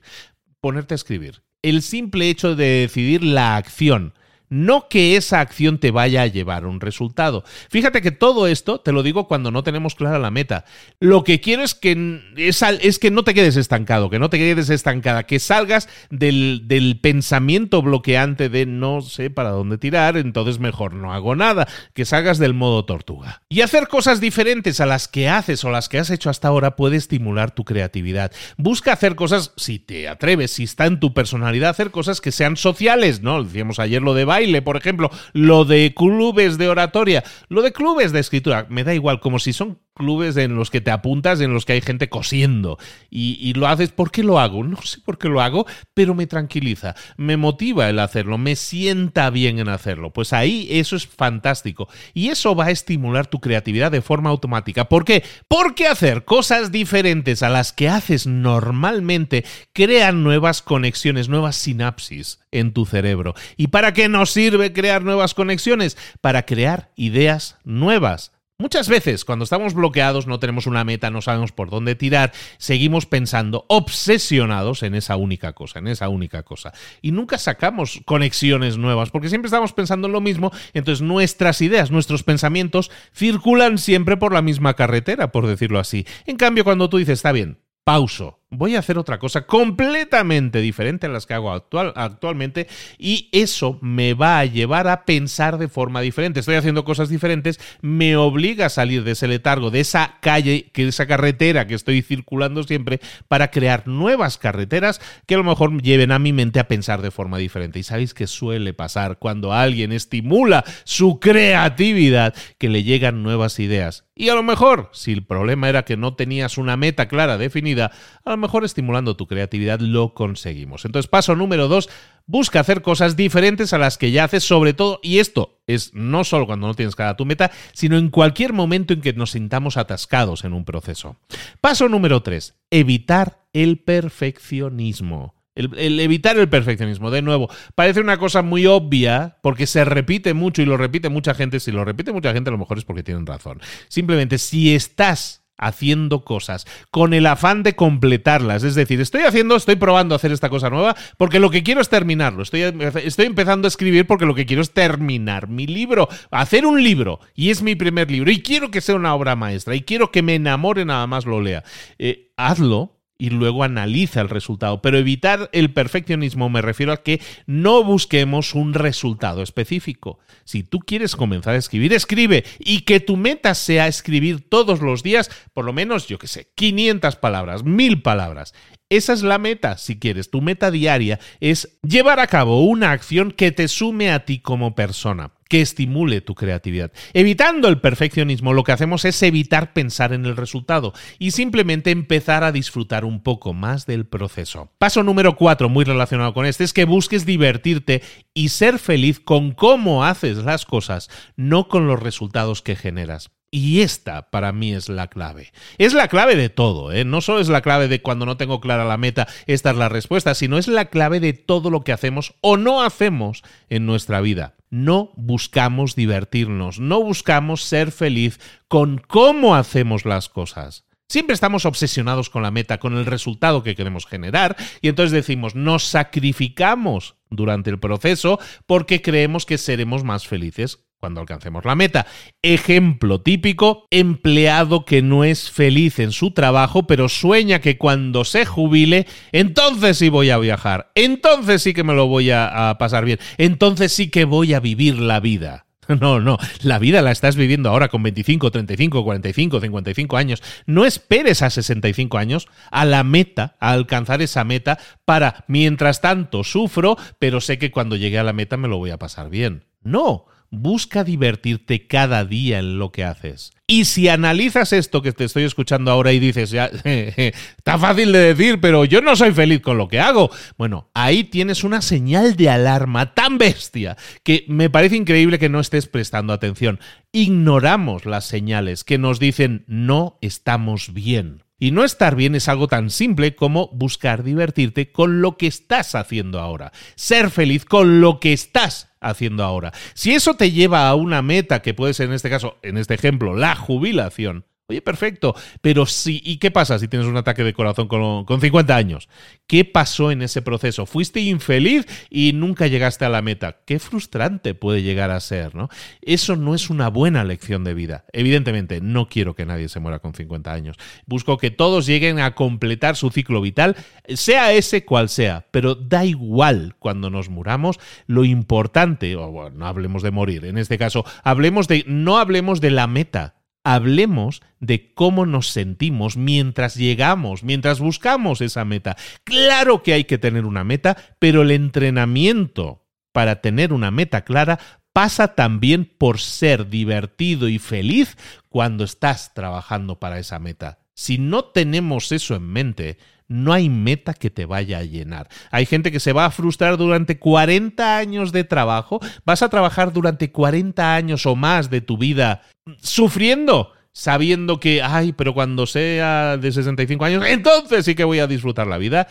Ponerte 0.60 0.94
a 0.94 0.96
escribir. 0.96 1.42
El 1.62 1.82
simple 1.82 2.28
hecho 2.28 2.56
de 2.56 2.80
decidir 2.80 3.22
la 3.22 3.56
acción 3.56 4.14
no 4.50 4.88
que 4.88 5.16
esa 5.16 5.40
acción 5.40 5.78
te 5.78 5.90
vaya 5.90 6.22
a 6.22 6.26
llevar 6.26 6.66
un 6.66 6.80
resultado. 6.80 7.44
Fíjate 7.70 8.02
que 8.02 8.10
todo 8.10 8.46
esto 8.46 8.80
te 8.80 8.92
lo 8.92 9.02
digo 9.02 9.28
cuando 9.28 9.50
no 9.50 9.62
tenemos 9.62 9.94
clara 9.94 10.18
la 10.18 10.30
meta. 10.30 10.64
Lo 11.00 11.24
que 11.24 11.40
quiero 11.40 11.62
es 11.62 11.74
que, 11.74 12.20
es, 12.36 12.98
que 12.98 13.10
no 13.10 13.24
te 13.24 13.34
quedes 13.34 13.56
estancado, 13.56 14.10
que 14.10 14.18
no 14.18 14.30
te 14.30 14.38
quedes 14.38 14.70
estancada, 14.70 15.24
que 15.24 15.38
salgas 15.38 15.88
del, 16.10 16.62
del 16.66 17.00
pensamiento 17.00 17.82
bloqueante 17.82 18.48
de 18.48 18.66
no 18.66 19.00
sé 19.02 19.30
para 19.30 19.50
dónde 19.50 19.78
tirar, 19.78 20.16
entonces 20.16 20.58
mejor 20.58 20.94
no 20.94 21.12
hago 21.12 21.36
nada, 21.36 21.68
que 21.94 22.04
salgas 22.04 22.38
del 22.38 22.54
modo 22.54 22.84
tortuga. 22.84 23.42
Y 23.48 23.60
hacer 23.60 23.88
cosas 23.88 24.20
diferentes 24.20 24.80
a 24.80 24.86
las 24.86 25.08
que 25.08 25.28
haces 25.28 25.64
o 25.64 25.70
las 25.70 25.88
que 25.88 25.98
has 25.98 26.10
hecho 26.10 26.30
hasta 26.30 26.48
ahora 26.48 26.76
puede 26.76 26.96
estimular 26.96 27.50
tu 27.50 27.64
creatividad. 27.64 28.32
Busca 28.56 28.92
hacer 28.92 29.14
cosas, 29.14 29.52
si 29.56 29.78
te 29.78 30.08
atreves, 30.08 30.52
si 30.52 30.64
está 30.64 30.86
en 30.86 31.00
tu 31.00 31.14
personalidad, 31.14 31.70
hacer 31.70 31.90
cosas 31.90 32.20
que 32.20 32.32
sean 32.32 32.56
sociales, 32.56 33.22
¿no? 33.22 33.42
Decíamos 33.42 33.78
ayer 33.78 34.02
lo 34.02 34.14
de 34.14 34.24
por 34.62 34.76
ejemplo, 34.76 35.10
lo 35.32 35.64
de 35.64 35.94
clubes 35.94 36.58
de 36.58 36.68
oratoria, 36.68 37.24
lo 37.48 37.62
de 37.62 37.72
clubes 37.72 38.12
de 38.12 38.20
escritura, 38.20 38.66
me 38.68 38.84
da 38.84 38.94
igual, 38.94 39.20
como 39.20 39.38
si 39.38 39.52
son 39.52 39.80
clubes 39.98 40.36
en 40.38 40.56
los 40.56 40.70
que 40.70 40.80
te 40.80 40.90
apuntas, 40.90 41.40
en 41.40 41.52
los 41.52 41.66
que 41.66 41.74
hay 41.74 41.82
gente 41.82 42.08
cosiendo 42.08 42.78
y, 43.10 43.52
lo 43.54 43.66
haces. 43.66 43.90
¿Por 43.90 44.10
qué 44.10 44.22
lo 44.22 44.38
hago? 44.38 44.64
No 44.64 44.80
sé 44.82 45.00
por 45.04 45.18
qué 45.18 45.28
lo 45.28 45.42
hago, 45.42 45.66
pero 45.92 46.14
me 46.14 46.26
tranquiliza, 46.26 46.94
me 47.16 47.36
motiva 47.36 47.88
el 47.90 47.98
hacerlo, 47.98 48.38
me 48.38 48.56
sienta 48.56 49.28
bien 49.30 49.58
en 49.58 49.68
hacerlo. 49.68 50.12
Pues 50.12 50.32
ahí 50.32 50.68
eso 50.70 50.96
es 50.96 51.06
fantástico 51.06 51.88
y 52.14 52.28
eso 52.28 52.54
va 52.54 52.66
a 52.66 52.70
estimular 52.70 53.26
tu 53.26 53.40
creatividad 53.40 53.90
de 53.90 54.00
forma 54.00 54.30
automática. 54.30 54.88
¿Por 54.88 55.04
qué? 55.04 55.24
Porque 55.48 55.86
hacer 55.86 56.24
cosas 56.24 56.72
diferentes 56.72 57.42
a 57.42 57.48
las 57.50 57.72
que 57.72 57.88
haces 57.88 58.26
normalmente 58.26 59.44
crean 59.72 60.22
nuevas 60.22 60.62
conexiones, 60.62 61.28
nuevas 61.28 61.56
sinapsis 61.56 62.40
en 62.52 62.72
tu 62.72 62.86
cerebro. 62.86 63.34
¿Y 63.56 63.68
para 63.68 63.92
qué 63.92 64.08
nos 64.08 64.30
sirve 64.30 64.72
crear 64.72 65.02
nuevas 65.02 65.34
conexiones? 65.34 65.96
Para 66.20 66.46
crear 66.46 66.90
ideas 66.96 67.58
nuevas 67.64 68.32
Muchas 68.60 68.88
veces 68.88 69.24
cuando 69.24 69.44
estamos 69.44 69.72
bloqueados, 69.72 70.26
no 70.26 70.40
tenemos 70.40 70.66
una 70.66 70.82
meta, 70.82 71.10
no 71.10 71.22
sabemos 71.22 71.52
por 71.52 71.70
dónde 71.70 71.94
tirar, 71.94 72.32
seguimos 72.56 73.06
pensando, 73.06 73.64
obsesionados 73.68 74.82
en 74.82 74.96
esa 74.96 75.14
única 75.14 75.52
cosa, 75.52 75.78
en 75.78 75.86
esa 75.86 76.08
única 76.08 76.42
cosa. 76.42 76.72
Y 77.00 77.12
nunca 77.12 77.38
sacamos 77.38 78.00
conexiones 78.04 78.76
nuevas, 78.76 79.10
porque 79.10 79.28
siempre 79.28 79.46
estamos 79.46 79.72
pensando 79.74 80.08
en 80.08 80.12
lo 80.12 80.20
mismo, 80.20 80.50
entonces 80.74 81.02
nuestras 81.02 81.60
ideas, 81.60 81.92
nuestros 81.92 82.24
pensamientos 82.24 82.90
circulan 83.14 83.78
siempre 83.78 84.16
por 84.16 84.32
la 84.32 84.42
misma 84.42 84.74
carretera, 84.74 85.30
por 85.30 85.46
decirlo 85.46 85.78
así. 85.78 86.04
En 86.26 86.36
cambio, 86.36 86.64
cuando 86.64 86.90
tú 86.90 86.96
dices, 86.96 87.20
está 87.20 87.30
bien, 87.30 87.60
pauso, 87.84 88.37
voy 88.50 88.76
a 88.76 88.78
hacer 88.78 88.98
otra 88.98 89.18
cosa 89.18 89.46
completamente 89.46 90.60
diferente 90.60 91.06
a 91.06 91.10
las 91.10 91.26
que 91.26 91.34
hago 91.34 91.52
actual, 91.52 91.92
actualmente 91.96 92.66
y 92.98 93.28
eso 93.32 93.78
me 93.82 94.14
va 94.14 94.38
a 94.38 94.44
llevar 94.46 94.88
a 94.88 95.04
pensar 95.04 95.58
de 95.58 95.68
forma 95.68 96.00
diferente. 96.00 96.40
Estoy 96.40 96.54
haciendo 96.54 96.84
cosas 96.84 97.10
diferentes, 97.10 97.60
me 97.82 98.16
obliga 98.16 98.66
a 98.66 98.70
salir 98.70 99.04
de 99.04 99.12
ese 99.12 99.28
letargo, 99.28 99.70
de 99.70 99.80
esa 99.80 100.16
calle, 100.20 100.70
que 100.72 100.88
esa 100.88 101.06
carretera 101.06 101.66
que 101.66 101.74
estoy 101.74 102.00
circulando 102.02 102.62
siempre 102.62 103.00
para 103.28 103.50
crear 103.50 103.86
nuevas 103.86 104.38
carreteras 104.38 105.00
que 105.26 105.34
a 105.34 105.38
lo 105.38 105.44
mejor 105.44 105.82
lleven 105.82 106.12
a 106.12 106.18
mi 106.18 106.32
mente 106.32 106.60
a 106.60 106.68
pensar 106.68 107.02
de 107.02 107.10
forma 107.10 107.38
diferente. 107.38 107.78
Y 107.78 107.82
sabéis 107.82 108.14
que 108.14 108.26
suele 108.26 108.72
pasar 108.72 109.18
cuando 109.18 109.52
alguien 109.52 109.92
estimula 109.92 110.64
su 110.84 111.20
creatividad 111.20 112.34
que 112.56 112.68
le 112.68 112.82
llegan 112.82 113.22
nuevas 113.22 113.58
ideas. 113.58 114.04
Y 114.14 114.30
a 114.30 114.34
lo 114.34 114.42
mejor, 114.42 114.90
si 114.92 115.12
el 115.12 115.24
problema 115.24 115.68
era 115.68 115.84
que 115.84 115.96
no 115.96 116.14
tenías 116.14 116.58
una 116.58 116.76
meta 116.76 117.06
clara 117.06 117.38
definida, 117.38 117.92
a 118.24 118.30
mejor 118.38 118.64
estimulando 118.64 119.16
tu 119.16 119.26
creatividad 119.26 119.80
lo 119.80 120.14
conseguimos. 120.14 120.84
Entonces, 120.84 121.08
paso 121.08 121.36
número 121.36 121.68
dos, 121.68 121.88
busca 122.26 122.60
hacer 122.60 122.82
cosas 122.82 123.16
diferentes 123.16 123.72
a 123.72 123.78
las 123.78 123.98
que 123.98 124.10
ya 124.10 124.24
haces, 124.24 124.44
sobre 124.44 124.72
todo, 124.72 125.00
y 125.02 125.18
esto 125.18 125.60
es 125.66 125.92
no 125.94 126.24
solo 126.24 126.46
cuando 126.46 126.66
no 126.66 126.74
tienes 126.74 126.96
cada 126.96 127.16
tu 127.16 127.24
meta, 127.24 127.50
sino 127.72 127.98
en 127.98 128.10
cualquier 128.10 128.52
momento 128.52 128.94
en 128.94 129.00
que 129.00 129.12
nos 129.12 129.32
sintamos 129.32 129.76
atascados 129.76 130.44
en 130.44 130.52
un 130.52 130.64
proceso. 130.64 131.16
Paso 131.60 131.88
número 131.88 132.22
tres, 132.22 132.54
evitar 132.70 133.44
el 133.52 133.78
perfeccionismo. 133.78 135.34
El, 135.54 135.98
evitar 135.98 136.38
el 136.38 136.48
perfeccionismo. 136.48 137.10
De 137.10 137.20
nuevo, 137.20 137.50
parece 137.74 138.00
una 138.00 138.18
cosa 138.18 138.42
muy 138.42 138.66
obvia 138.66 139.38
porque 139.42 139.66
se 139.66 139.84
repite 139.84 140.32
mucho 140.32 140.62
y 140.62 140.66
lo 140.66 140.76
repite 140.76 141.08
mucha 141.08 141.34
gente. 141.34 141.58
Si 141.58 141.72
lo 141.72 141.84
repite 141.84 142.12
mucha 142.12 142.32
gente, 142.32 142.50
a 142.50 142.52
lo 142.52 142.58
mejor 142.58 142.78
es 142.78 142.84
porque 142.84 143.02
tienen 143.02 143.26
razón. 143.26 143.60
Simplemente, 143.88 144.38
si 144.38 144.74
estás 144.74 145.47
haciendo 145.58 146.24
cosas, 146.24 146.66
con 146.90 147.12
el 147.12 147.26
afán 147.26 147.62
de 147.62 147.74
completarlas. 147.76 148.62
Es 148.62 148.74
decir, 148.74 149.00
estoy 149.00 149.22
haciendo, 149.22 149.56
estoy 149.56 149.76
probando 149.76 150.14
hacer 150.14 150.32
esta 150.32 150.48
cosa 150.48 150.70
nueva 150.70 150.96
porque 151.16 151.40
lo 151.40 151.50
que 151.50 151.62
quiero 151.62 151.80
es 151.80 151.88
terminarlo. 151.88 152.42
Estoy, 152.42 152.62
estoy 153.02 153.26
empezando 153.26 153.66
a 153.66 153.68
escribir 153.68 154.06
porque 154.06 154.26
lo 154.26 154.34
que 154.34 154.46
quiero 154.46 154.62
es 154.62 154.72
terminar 154.72 155.48
mi 155.48 155.66
libro, 155.66 156.08
hacer 156.30 156.64
un 156.64 156.82
libro. 156.82 157.20
Y 157.34 157.50
es 157.50 157.62
mi 157.62 157.74
primer 157.74 158.10
libro. 158.10 158.30
Y 158.30 158.42
quiero 158.42 158.70
que 158.70 158.80
sea 158.80 158.94
una 158.94 159.14
obra 159.14 159.36
maestra. 159.36 159.74
Y 159.74 159.82
quiero 159.82 160.10
que 160.10 160.22
me 160.22 160.36
enamore 160.36 160.84
nada 160.84 161.06
más 161.06 161.26
lo 161.26 161.40
lea. 161.40 161.64
Eh, 161.98 162.32
hazlo 162.36 162.97
y 163.18 163.30
luego 163.30 163.64
analiza 163.64 164.20
el 164.20 164.28
resultado. 164.28 164.80
Pero 164.80 164.96
evitar 164.96 165.50
el 165.52 165.72
perfeccionismo 165.72 166.48
me 166.48 166.62
refiero 166.62 166.92
a 166.92 167.02
que 167.02 167.20
no 167.46 167.82
busquemos 167.82 168.54
un 168.54 168.74
resultado 168.74 169.42
específico. 169.42 170.20
Si 170.44 170.62
tú 170.62 170.78
quieres 170.78 171.16
comenzar 171.16 171.54
a 171.54 171.58
escribir, 171.58 171.92
escribe 171.92 172.44
y 172.60 172.82
que 172.82 173.00
tu 173.00 173.16
meta 173.16 173.54
sea 173.54 173.88
escribir 173.88 174.48
todos 174.48 174.80
los 174.80 175.02
días, 175.02 175.30
por 175.52 175.64
lo 175.64 175.72
menos, 175.72 176.06
yo 176.06 176.18
qué 176.18 176.28
sé, 176.28 176.52
500 176.54 177.16
palabras, 177.16 177.64
1000 177.64 178.02
palabras. 178.02 178.54
Esa 178.88 179.12
es 179.12 179.22
la 179.22 179.38
meta, 179.38 179.76
si 179.76 179.98
quieres. 179.98 180.30
Tu 180.30 180.40
meta 180.40 180.70
diaria 180.70 181.18
es 181.40 181.78
llevar 181.82 182.20
a 182.20 182.26
cabo 182.28 182.62
una 182.62 182.92
acción 182.92 183.32
que 183.32 183.52
te 183.52 183.68
sume 183.68 184.10
a 184.12 184.24
ti 184.24 184.38
como 184.38 184.74
persona 184.74 185.32
que 185.48 185.60
estimule 185.60 186.20
tu 186.20 186.34
creatividad. 186.34 186.92
Evitando 187.12 187.68
el 187.68 187.80
perfeccionismo, 187.80 188.52
lo 188.52 188.64
que 188.64 188.72
hacemos 188.72 189.04
es 189.04 189.22
evitar 189.22 189.72
pensar 189.72 190.12
en 190.12 190.26
el 190.26 190.36
resultado 190.36 190.92
y 191.18 191.32
simplemente 191.32 191.90
empezar 191.90 192.44
a 192.44 192.52
disfrutar 192.52 193.04
un 193.04 193.22
poco 193.22 193.54
más 193.54 193.86
del 193.86 194.06
proceso. 194.06 194.70
Paso 194.78 195.02
número 195.02 195.36
cuatro, 195.36 195.68
muy 195.68 195.84
relacionado 195.84 196.34
con 196.34 196.46
este, 196.46 196.64
es 196.64 196.72
que 196.72 196.84
busques 196.84 197.26
divertirte 197.26 198.02
y 198.34 198.50
ser 198.50 198.78
feliz 198.78 199.20
con 199.20 199.52
cómo 199.52 200.04
haces 200.04 200.38
las 200.38 200.64
cosas, 200.64 201.08
no 201.36 201.68
con 201.68 201.86
los 201.86 202.00
resultados 202.00 202.62
que 202.62 202.76
generas. 202.76 203.30
Y 203.50 203.80
esta 203.80 204.30
para 204.30 204.52
mí 204.52 204.74
es 204.74 204.90
la 204.90 205.06
clave. 205.06 205.52
Es 205.78 205.94
la 205.94 206.08
clave 206.08 206.36
de 206.36 206.50
todo, 206.50 206.92
¿eh? 206.92 207.06
No 207.06 207.22
solo 207.22 207.40
es 207.40 207.48
la 207.48 207.62
clave 207.62 207.88
de 207.88 208.02
cuando 208.02 208.26
no 208.26 208.36
tengo 208.36 208.60
clara 208.60 208.84
la 208.84 208.98
meta, 208.98 209.26
esta 209.46 209.70
es 209.70 209.76
la 209.76 209.88
respuesta, 209.88 210.34
sino 210.34 210.58
es 210.58 210.68
la 210.68 210.86
clave 210.86 211.18
de 211.18 211.32
todo 211.32 211.70
lo 211.70 211.80
que 211.80 211.92
hacemos 211.92 212.34
o 212.42 212.58
no 212.58 212.82
hacemos 212.82 213.42
en 213.70 213.86
nuestra 213.86 214.20
vida. 214.20 214.57
No 214.70 215.12
buscamos 215.16 215.94
divertirnos, 215.94 216.78
no 216.80 217.02
buscamos 217.02 217.62
ser 217.62 217.92
feliz 217.92 218.38
con 218.68 218.98
cómo 218.98 219.54
hacemos 219.54 220.04
las 220.04 220.28
cosas. 220.28 220.84
Siempre 221.08 221.32
estamos 221.32 221.64
obsesionados 221.64 222.28
con 222.28 222.42
la 222.42 222.50
meta, 222.50 222.78
con 222.78 222.96
el 222.98 223.06
resultado 223.06 223.62
que 223.62 223.74
queremos 223.74 224.04
generar, 224.04 224.56
y 224.82 224.88
entonces 224.88 225.12
decimos, 225.12 225.54
nos 225.54 225.84
sacrificamos 225.84 227.16
durante 227.30 227.70
el 227.70 227.78
proceso 227.78 228.38
porque 228.66 229.00
creemos 229.00 229.46
que 229.46 229.56
seremos 229.56 230.04
más 230.04 230.26
felices 230.26 230.87
cuando 230.98 231.20
alcancemos 231.20 231.64
la 231.64 231.74
meta. 231.74 232.06
Ejemplo 232.42 233.20
típico, 233.20 233.86
empleado 233.90 234.84
que 234.84 235.02
no 235.02 235.24
es 235.24 235.50
feliz 235.50 235.98
en 235.98 236.12
su 236.12 236.32
trabajo, 236.32 236.86
pero 236.86 237.08
sueña 237.08 237.60
que 237.60 237.78
cuando 237.78 238.24
se 238.24 238.44
jubile, 238.44 239.06
entonces 239.32 239.98
sí 239.98 240.08
voy 240.08 240.30
a 240.30 240.38
viajar, 240.38 240.90
entonces 240.94 241.62
sí 241.62 241.74
que 241.74 241.84
me 241.84 241.94
lo 241.94 242.06
voy 242.06 242.30
a, 242.30 242.76
pasar 242.78 243.04
bien, 243.04 243.18
entonces 243.38 243.92
sí 243.92 244.10
que 244.10 244.24
voy 244.24 244.54
a 244.54 244.60
vivir 244.60 244.98
la 244.98 245.20
vida. 245.20 245.64
No, 246.00 246.20
no, 246.20 246.36
la 246.62 246.78
vida 246.78 247.00
la 247.00 247.12
estás 247.12 247.34
viviendo 247.34 247.70
ahora 247.70 247.88
con 247.88 248.02
25, 248.02 248.50
35, 248.50 249.04
45, 249.04 249.60
55 249.60 250.16
años. 250.18 250.42
No 250.66 250.84
esperes 250.84 251.40
a 251.40 251.48
65 251.48 252.18
años 252.18 252.46
a 252.70 252.84
la 252.84 253.04
meta, 253.04 253.56
a 253.58 253.72
alcanzar 253.72 254.20
esa 254.20 254.44
meta 254.44 254.78
para, 255.06 255.46
mientras 255.48 256.02
tanto, 256.02 256.44
sufro, 256.44 256.98
pero 257.18 257.40
sé 257.40 257.58
que 257.58 257.70
cuando 257.70 257.96
llegue 257.96 258.18
a 258.18 258.22
la 258.22 258.34
meta 258.34 258.58
me 258.58 258.68
lo 258.68 258.76
voy 258.76 258.90
a 258.90 258.98
pasar 258.98 259.30
bien. 259.30 259.64
No, 259.80 260.26
busca 260.50 261.04
divertirte 261.04 261.86
cada 261.86 262.24
día 262.24 262.58
en 262.58 262.78
lo 262.78 262.90
que 262.90 263.04
haces. 263.04 263.52
Y 263.66 263.84
si 263.84 264.08
analizas 264.08 264.72
esto 264.72 265.02
que 265.02 265.12
te 265.12 265.24
estoy 265.24 265.44
escuchando 265.44 265.90
ahora 265.90 266.12
y 266.12 266.18
dices, 266.18 266.50
ya, 266.50 266.66
está 266.84 267.78
fácil 267.78 268.12
de 268.12 268.34
decir, 268.34 268.60
pero 268.60 268.84
yo 268.86 269.02
no 269.02 269.14
soy 269.14 269.32
feliz 269.32 269.60
con 269.60 269.76
lo 269.76 269.88
que 269.88 270.00
hago. 270.00 270.30
Bueno, 270.56 270.88
ahí 270.94 271.24
tienes 271.24 271.64
una 271.64 271.82
señal 271.82 272.36
de 272.36 272.48
alarma 272.48 273.14
tan 273.14 273.36
bestia 273.36 273.96
que 274.22 274.44
me 274.48 274.70
parece 274.70 274.96
increíble 274.96 275.38
que 275.38 275.50
no 275.50 275.60
estés 275.60 275.86
prestando 275.86 276.32
atención. 276.32 276.80
Ignoramos 277.12 278.06
las 278.06 278.24
señales 278.24 278.84
que 278.84 278.96
nos 278.96 279.18
dicen 279.18 279.64
no 279.66 280.18
estamos 280.22 280.94
bien. 280.94 281.42
Y 281.58 281.72
no 281.72 281.84
estar 281.84 282.14
bien 282.14 282.34
es 282.36 282.48
algo 282.48 282.68
tan 282.68 282.90
simple 282.90 283.34
como 283.34 283.68
buscar 283.72 284.22
divertirte 284.22 284.92
con 284.92 285.20
lo 285.20 285.36
que 285.36 285.48
estás 285.48 285.94
haciendo 285.94 286.40
ahora. 286.40 286.72
Ser 286.94 287.30
feliz 287.30 287.64
con 287.64 288.00
lo 288.00 288.20
que 288.20 288.32
estás 288.32 288.90
haciendo 289.00 289.44
ahora. 289.44 289.72
Si 289.94 290.14
eso 290.14 290.34
te 290.34 290.52
lleva 290.52 290.88
a 290.88 290.94
una 290.94 291.20
meta 291.20 291.60
que 291.60 291.74
puede 291.74 291.94
ser 291.94 292.06
en 292.08 292.14
este 292.14 292.30
caso, 292.30 292.58
en 292.62 292.78
este 292.78 292.94
ejemplo, 292.94 293.34
la 293.34 293.56
jubilación, 293.56 294.44
Oye, 294.70 294.82
perfecto, 294.82 295.34
pero 295.62 295.86
sí, 295.86 296.20
¿y 296.22 296.36
qué 296.36 296.50
pasa 296.50 296.78
si 296.78 296.88
tienes 296.88 297.08
un 297.08 297.16
ataque 297.16 297.42
de 297.42 297.54
corazón 297.54 297.88
con, 297.88 298.26
con, 298.26 298.38
50 298.38 298.76
años? 298.76 299.08
¿Qué 299.46 299.64
pasó 299.64 300.10
en 300.10 300.20
ese 300.20 300.42
proceso? 300.42 300.84
¿Fuiste 300.84 301.20
infeliz 301.20 301.86
y 302.10 302.34
nunca 302.34 302.66
llegaste 302.66 303.06
a 303.06 303.08
la 303.08 303.22
meta? 303.22 303.60
Qué 303.64 303.78
frustrante 303.78 304.52
puede 304.52 304.82
llegar 304.82 305.10
a 305.10 305.20
ser, 305.20 305.54
¿no? 305.54 305.70
Eso 306.02 306.36
no 306.36 306.54
es 306.54 306.68
una 306.68 306.88
buena 306.88 307.24
lección 307.24 307.64
de 307.64 307.72
vida. 307.72 308.04
Evidentemente, 308.12 308.82
no 308.82 309.08
quiero 309.08 309.34
que 309.34 309.46
nadie 309.46 309.70
se 309.70 309.80
muera 309.80 310.00
con 310.00 310.12
50 310.12 310.52
años. 310.52 310.76
Busco 311.06 311.38
que 311.38 311.50
todos 311.50 311.86
lleguen 311.86 312.20
a 312.20 312.34
completar 312.34 312.94
su 312.94 313.08
ciclo 313.08 313.40
vital, 313.40 313.74
sea 314.06 314.52
ese 314.52 314.84
cual 314.84 315.08
sea, 315.08 315.46
pero 315.50 315.76
da 315.76 316.04
igual 316.04 316.76
cuando 316.78 317.08
nos 317.08 317.30
muramos, 317.30 317.80
lo 318.06 318.26
importante, 318.26 319.16
o 319.16 319.30
bueno, 319.30 319.56
no 319.56 319.66
hablemos 319.66 320.02
de 320.02 320.10
morir, 320.10 320.44
en 320.44 320.58
este 320.58 320.76
caso, 320.76 321.06
hablemos 321.24 321.68
de, 321.68 321.84
no 321.86 322.18
hablemos 322.18 322.60
de 322.60 322.70
la 322.70 322.86
meta, 322.86 323.37
hablemos 323.64 324.42
de 324.60 324.92
cómo 324.94 325.26
nos 325.26 325.48
sentimos 325.48 326.16
mientras 326.16 326.74
llegamos, 326.74 327.42
mientras 327.42 327.80
buscamos 327.80 328.40
esa 328.40 328.64
meta. 328.64 328.96
Claro 329.24 329.82
que 329.82 329.92
hay 329.92 330.04
que 330.04 330.18
tener 330.18 330.44
una 330.44 330.64
meta, 330.64 330.96
pero 331.18 331.42
el 331.42 331.50
entrenamiento 331.50 332.86
para 333.12 333.40
tener 333.40 333.72
una 333.72 333.90
meta 333.90 334.22
clara 334.24 334.58
pasa 334.92 335.34
también 335.34 335.84
por 335.84 336.18
ser 336.18 336.68
divertido 336.68 337.48
y 337.48 337.58
feliz 337.58 338.16
cuando 338.48 338.84
estás 338.84 339.32
trabajando 339.34 339.98
para 339.98 340.18
esa 340.18 340.38
meta. 340.38 340.80
Si 340.98 341.16
no 341.16 341.44
tenemos 341.44 342.10
eso 342.10 342.34
en 342.34 342.42
mente, 342.42 342.98
no 343.28 343.52
hay 343.52 343.68
meta 343.68 344.14
que 344.14 344.30
te 344.30 344.46
vaya 344.46 344.78
a 344.78 344.82
llenar. 344.82 345.28
Hay 345.52 345.64
gente 345.64 345.92
que 345.92 346.00
se 346.00 346.12
va 346.12 346.24
a 346.24 346.32
frustrar 346.32 346.76
durante 346.76 347.20
40 347.20 347.96
años 347.96 348.32
de 348.32 348.42
trabajo. 348.42 348.98
Vas 349.24 349.42
a 349.42 349.48
trabajar 349.48 349.92
durante 349.92 350.32
40 350.32 350.96
años 350.96 351.24
o 351.24 351.36
más 351.36 351.70
de 351.70 351.82
tu 351.82 351.98
vida 351.98 352.42
sufriendo 352.82 353.70
sabiendo 353.92 354.58
que, 354.58 354.82
ay, 354.82 355.12
pero 355.12 355.34
cuando 355.34 355.66
sea 355.66 356.36
de 356.36 356.50
65 356.50 357.04
años, 357.04 357.24
entonces 357.26 357.84
sí 357.84 357.94
que 357.94 358.02
voy 358.02 358.18
a 358.18 358.26
disfrutar 358.26 358.66
la 358.66 358.78
vida. 358.78 359.06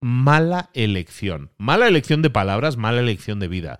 Mala 0.00 0.70
elección. 0.74 1.52
Mala 1.58 1.86
elección 1.86 2.22
de 2.22 2.30
palabras, 2.30 2.76
mala 2.76 3.00
elección 3.00 3.38
de 3.38 3.46
vida. 3.46 3.78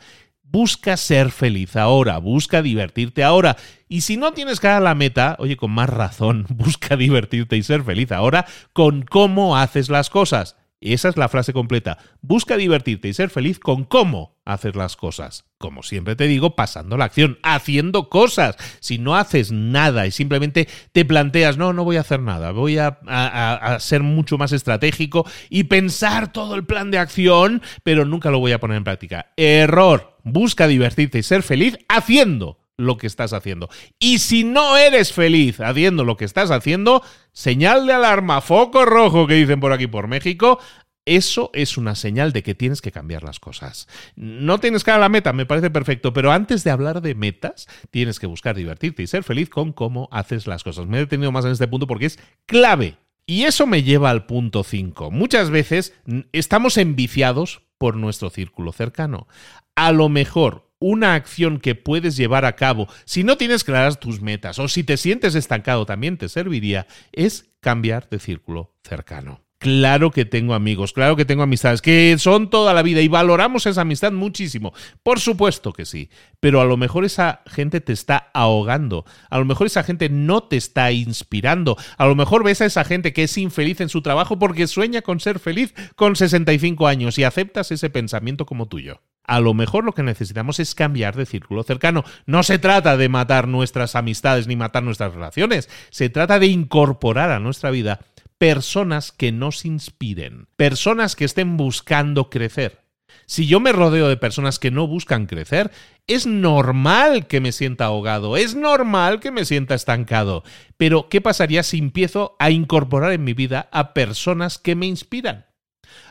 Busca 0.52 0.96
ser 0.96 1.30
feliz 1.30 1.76
ahora, 1.76 2.18
busca 2.18 2.60
divertirte 2.60 3.22
ahora. 3.22 3.56
Y 3.88 4.00
si 4.00 4.16
no 4.16 4.32
tienes 4.32 4.58
cara 4.58 4.78
a 4.78 4.80
la 4.80 4.96
meta, 4.96 5.36
oye, 5.38 5.56
con 5.56 5.70
más 5.70 5.88
razón, 5.88 6.46
busca 6.50 6.96
divertirte 6.96 7.56
y 7.56 7.62
ser 7.62 7.84
feliz 7.84 8.10
ahora 8.10 8.46
con 8.72 9.02
cómo 9.02 9.56
haces 9.56 9.88
las 9.90 10.10
cosas. 10.10 10.56
Esa 10.80 11.10
es 11.10 11.16
la 11.18 11.28
frase 11.28 11.52
completa. 11.52 11.98
Busca 12.22 12.56
divertirte 12.56 13.08
y 13.08 13.12
ser 13.12 13.28
feliz 13.28 13.58
con 13.58 13.84
cómo 13.84 14.38
hacer 14.46 14.76
las 14.76 14.96
cosas. 14.96 15.44
Como 15.58 15.82
siempre 15.82 16.16
te 16.16 16.26
digo, 16.26 16.56
pasando 16.56 16.96
la 16.96 17.04
acción, 17.04 17.38
haciendo 17.42 18.08
cosas. 18.08 18.56
Si 18.80 18.96
no 18.96 19.14
haces 19.14 19.52
nada 19.52 20.06
y 20.06 20.10
simplemente 20.10 20.68
te 20.92 21.04
planteas, 21.04 21.58
no, 21.58 21.74
no 21.74 21.84
voy 21.84 21.98
a 21.98 22.00
hacer 22.00 22.20
nada, 22.20 22.52
voy 22.52 22.78
a, 22.78 22.98
a, 23.06 23.78
ser 23.78 24.02
mucho 24.02 24.38
más 24.38 24.52
estratégico 24.52 25.26
y 25.50 25.64
pensar 25.64 26.32
todo 26.32 26.54
el 26.54 26.64
plan 26.64 26.90
de 26.90 26.98
acción, 26.98 27.60
pero 27.82 28.06
nunca 28.06 28.30
lo 28.30 28.38
voy 28.38 28.52
a 28.52 28.60
poner 28.60 28.78
en 28.78 28.84
práctica. 28.84 29.32
Error. 29.36 30.16
Busca 30.22 30.66
divertirte 30.66 31.18
y 31.18 31.22
ser 31.22 31.42
feliz 31.42 31.78
haciendo 31.88 32.58
lo 32.80 32.96
que 32.96 33.06
estás 33.06 33.32
haciendo. 33.32 33.68
Y 33.98 34.18
si 34.18 34.44
no 34.44 34.76
eres 34.76 35.12
feliz 35.12 35.60
haciendo 35.60 36.04
lo 36.04 36.16
que 36.16 36.24
estás 36.24 36.50
haciendo, 36.50 37.02
señal 37.32 37.86
de 37.86 37.92
alarma, 37.92 38.40
foco 38.40 38.84
rojo 38.84 39.26
que 39.26 39.34
dicen 39.34 39.60
por 39.60 39.72
aquí 39.72 39.86
por 39.86 40.08
México, 40.08 40.58
eso 41.06 41.50
es 41.54 41.76
una 41.76 41.94
señal 41.94 42.32
de 42.32 42.42
que 42.42 42.54
tienes 42.54 42.80
que 42.80 42.92
cambiar 42.92 43.22
las 43.22 43.40
cosas. 43.40 43.88
No 44.16 44.58
tienes 44.58 44.84
que 44.84 44.90
dar 44.90 45.00
la 45.00 45.08
meta, 45.08 45.32
me 45.32 45.46
parece 45.46 45.70
perfecto, 45.70 46.12
pero 46.12 46.30
antes 46.30 46.62
de 46.62 46.70
hablar 46.70 47.00
de 47.02 47.14
metas, 47.14 47.66
tienes 47.90 48.20
que 48.20 48.26
buscar 48.26 48.54
divertirte 48.54 49.02
y 49.02 49.06
ser 49.06 49.24
feliz 49.24 49.48
con 49.48 49.72
cómo 49.72 50.08
haces 50.12 50.46
las 50.46 50.62
cosas. 50.62 50.86
Me 50.86 50.98
he 50.98 51.00
detenido 51.00 51.32
más 51.32 51.44
en 51.44 51.52
este 51.52 51.68
punto 51.68 51.86
porque 51.86 52.06
es 52.06 52.18
clave. 52.46 52.96
Y 53.26 53.44
eso 53.44 53.66
me 53.66 53.82
lleva 53.82 54.10
al 54.10 54.26
punto 54.26 54.64
5. 54.64 55.10
Muchas 55.10 55.50
veces 55.50 55.94
estamos 56.32 56.76
enviciados 56.76 57.62
por 57.78 57.96
nuestro 57.96 58.28
círculo 58.28 58.72
cercano. 58.72 59.26
A 59.74 59.92
lo 59.92 60.08
mejor 60.08 60.69
una 60.80 61.14
acción 61.14 61.60
que 61.60 61.74
puedes 61.74 62.16
llevar 62.16 62.44
a 62.44 62.56
cabo 62.56 62.88
si 63.04 63.22
no 63.22 63.36
tienes 63.36 63.62
claras 63.62 64.00
tus 64.00 64.20
metas 64.20 64.58
o 64.58 64.66
si 64.66 64.82
te 64.82 64.96
sientes 64.96 65.34
estancado 65.34 65.86
también 65.86 66.16
te 66.16 66.28
serviría 66.28 66.86
es 67.12 67.52
cambiar 67.60 68.08
de 68.08 68.18
círculo 68.18 68.74
cercano. 68.82 69.49
Claro 69.60 70.10
que 70.10 70.24
tengo 70.24 70.54
amigos, 70.54 70.94
claro 70.94 71.16
que 71.16 71.26
tengo 71.26 71.42
amistades, 71.42 71.82
que 71.82 72.16
son 72.18 72.48
toda 72.48 72.72
la 72.72 72.80
vida 72.80 73.02
y 73.02 73.08
valoramos 73.08 73.66
esa 73.66 73.82
amistad 73.82 74.10
muchísimo. 74.10 74.72
Por 75.02 75.20
supuesto 75.20 75.74
que 75.74 75.84
sí, 75.84 76.08
pero 76.40 76.62
a 76.62 76.64
lo 76.64 76.78
mejor 76.78 77.04
esa 77.04 77.42
gente 77.46 77.82
te 77.82 77.92
está 77.92 78.30
ahogando, 78.32 79.04
a 79.28 79.38
lo 79.38 79.44
mejor 79.44 79.66
esa 79.66 79.82
gente 79.82 80.08
no 80.08 80.44
te 80.44 80.56
está 80.56 80.92
inspirando, 80.92 81.76
a 81.98 82.06
lo 82.06 82.14
mejor 82.14 82.42
ves 82.42 82.62
a 82.62 82.64
esa 82.64 82.84
gente 82.84 83.12
que 83.12 83.24
es 83.24 83.36
infeliz 83.36 83.82
en 83.82 83.90
su 83.90 84.00
trabajo 84.00 84.38
porque 84.38 84.66
sueña 84.66 85.02
con 85.02 85.20
ser 85.20 85.38
feliz 85.38 85.74
con 85.94 86.16
65 86.16 86.86
años 86.86 87.18
y 87.18 87.24
aceptas 87.24 87.70
ese 87.70 87.90
pensamiento 87.90 88.46
como 88.46 88.66
tuyo. 88.66 89.02
A 89.24 89.40
lo 89.40 89.52
mejor 89.52 89.84
lo 89.84 89.92
que 89.92 90.02
necesitamos 90.02 90.58
es 90.58 90.74
cambiar 90.74 91.14
de 91.14 91.26
círculo 91.26 91.62
cercano. 91.64 92.02
No 92.24 92.42
se 92.42 92.58
trata 92.58 92.96
de 92.96 93.10
matar 93.10 93.46
nuestras 93.46 93.94
amistades 93.94 94.46
ni 94.46 94.56
matar 94.56 94.82
nuestras 94.82 95.12
relaciones, 95.12 95.68
se 95.90 96.08
trata 96.08 96.38
de 96.38 96.46
incorporar 96.46 97.30
a 97.30 97.40
nuestra 97.40 97.70
vida 97.70 98.00
personas 98.40 99.12
que 99.12 99.32
nos 99.32 99.66
inspiren, 99.66 100.46
personas 100.56 101.14
que 101.14 101.26
estén 101.26 101.58
buscando 101.58 102.30
crecer. 102.30 102.80
Si 103.26 103.46
yo 103.46 103.60
me 103.60 103.70
rodeo 103.70 104.08
de 104.08 104.16
personas 104.16 104.58
que 104.58 104.70
no 104.70 104.86
buscan 104.86 105.26
crecer, 105.26 105.70
es 106.06 106.26
normal 106.26 107.26
que 107.26 107.42
me 107.42 107.52
sienta 107.52 107.84
ahogado, 107.84 108.38
es 108.38 108.54
normal 108.54 109.20
que 109.20 109.30
me 109.30 109.44
sienta 109.44 109.74
estancado. 109.74 110.42
Pero, 110.78 111.10
¿qué 111.10 111.20
pasaría 111.20 111.62
si 111.62 111.76
empiezo 111.76 112.34
a 112.38 112.50
incorporar 112.50 113.12
en 113.12 113.24
mi 113.24 113.34
vida 113.34 113.68
a 113.72 113.92
personas 113.92 114.56
que 114.56 114.74
me 114.74 114.86
inspiran? 114.86 115.49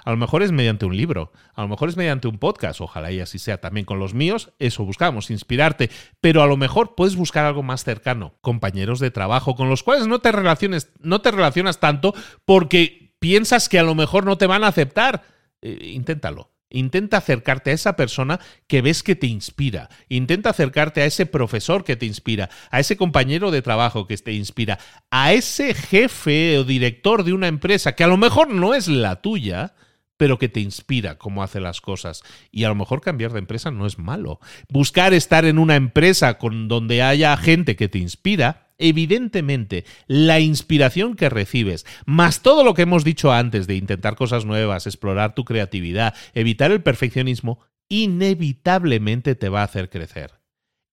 A 0.03 0.12
lo 0.12 0.17
mejor 0.17 0.43
es 0.43 0.51
mediante 0.51 0.86
un 0.86 0.95
libro, 0.95 1.31
a 1.53 1.62
lo 1.62 1.67
mejor 1.67 1.89
es 1.89 1.98
mediante 1.98 2.27
un 2.27 2.38
podcast, 2.38 2.81
ojalá 2.81 3.12
y 3.12 3.19
así 3.19 3.39
sea 3.39 3.59
también 3.59 3.86
con 3.86 4.00
los 4.00 4.13
míos, 4.13 4.51
eso 4.59 4.86
buscamos, 4.86 5.31
inspirarte, 5.31 5.89
pero 6.21 6.41
a 6.41 6.48
lo 6.48 6.57
mejor 6.57 6.95
puedes 6.95 7.15
buscar 7.15 7.45
algo 7.45 7.63
más 7.63 7.83
cercano, 7.83 8.36
compañeros 8.41 9.00
de 9.00 9.12
trabajo 9.12 9.55
con 9.55 9.69
los 9.69 9.83
cuales 9.83 10.07
no 10.07 10.19
te 10.19 10.31
relaciones, 10.31 10.91
no 11.00 11.21
te 11.21 11.31
relacionas 11.31 11.79
tanto 11.79 12.13
porque 12.45 13.13
piensas 13.19 13.69
que 13.69 13.79
a 13.79 13.83
lo 13.83 13.95
mejor 13.95 14.25
no 14.25 14.38
te 14.38 14.48
van 14.48 14.63
a 14.63 14.67
aceptar. 14.67 15.24
Eh, 15.62 15.91
inténtalo. 15.93 16.51
Intenta 16.69 17.17
acercarte 17.17 17.71
a 17.71 17.73
esa 17.73 17.95
persona 17.95 18.39
que 18.67 18.81
ves 18.81 19.01
que 19.01 19.15
te 19.15 19.27
inspira. 19.27 19.89
Intenta 20.07 20.51
acercarte 20.51 21.01
a 21.01 21.05
ese 21.05 21.25
profesor 21.25 21.83
que 21.83 21.95
te 21.95 22.05
inspira, 22.05 22.49
a 22.69 22.79
ese 22.79 22.97
compañero 22.97 23.51
de 23.51 23.61
trabajo 23.61 24.07
que 24.07 24.17
te 24.17 24.33
inspira, 24.33 24.79
a 25.09 25.33
ese 25.33 25.73
jefe 25.73 26.59
o 26.59 26.63
director 26.63 27.23
de 27.23 27.33
una 27.33 27.47
empresa 27.47 27.93
que 27.95 28.03
a 28.03 28.07
lo 28.07 28.17
mejor 28.17 28.49
no 28.49 28.75
es 28.75 28.88
la 28.88 29.21
tuya, 29.21 29.73
pero 30.19 30.38
que 30.38 30.49
te 30.49 30.59
inspira 30.59 31.17
cómo 31.17 31.43
hace 31.43 31.61
las 31.61 31.79
cosas. 31.79 32.23
Y 32.51 32.65
a 32.65 32.67
lo 32.67 32.75
mejor 32.75 32.99
cambiar 32.99 33.31
de 33.31 33.39
empresa 33.39 33.71
no 33.71 33.85
es 33.85 33.97
malo. 33.97 34.41
Buscar 34.67 35.13
estar 35.13 35.45
en 35.45 35.57
una 35.57 35.77
empresa 35.77 36.38
con 36.38 36.67
donde 36.67 37.01
haya 37.01 37.38
gente 37.38 37.77
que 37.77 37.88
te 37.88 37.99
inspira 37.99 38.67
evidentemente 38.77 39.85
la 40.07 40.41
inspiración 40.41 41.15
que 41.15 41.29
recibes, 41.29 41.85
más 42.05 42.41
todo 42.41 42.65
lo 42.65 42.73
que 42.73 42.81
hemos 42.81 43.05
dicho 43.05 43.31
antes 43.31 43.65
de 43.65 43.75
intentar 43.75 44.15
cosas 44.15 44.43
nuevas, 44.43 44.88
explorar 44.88 45.35
tu 45.35 45.45
creatividad, 45.45 46.13
evitar 46.33 46.71
el 46.71 46.81
perfeccionismo, 46.81 47.59
inevitablemente 47.88 49.35
te 49.35 49.47
va 49.47 49.61
a 49.61 49.65
hacer 49.65 49.89
crecer. 49.89 50.39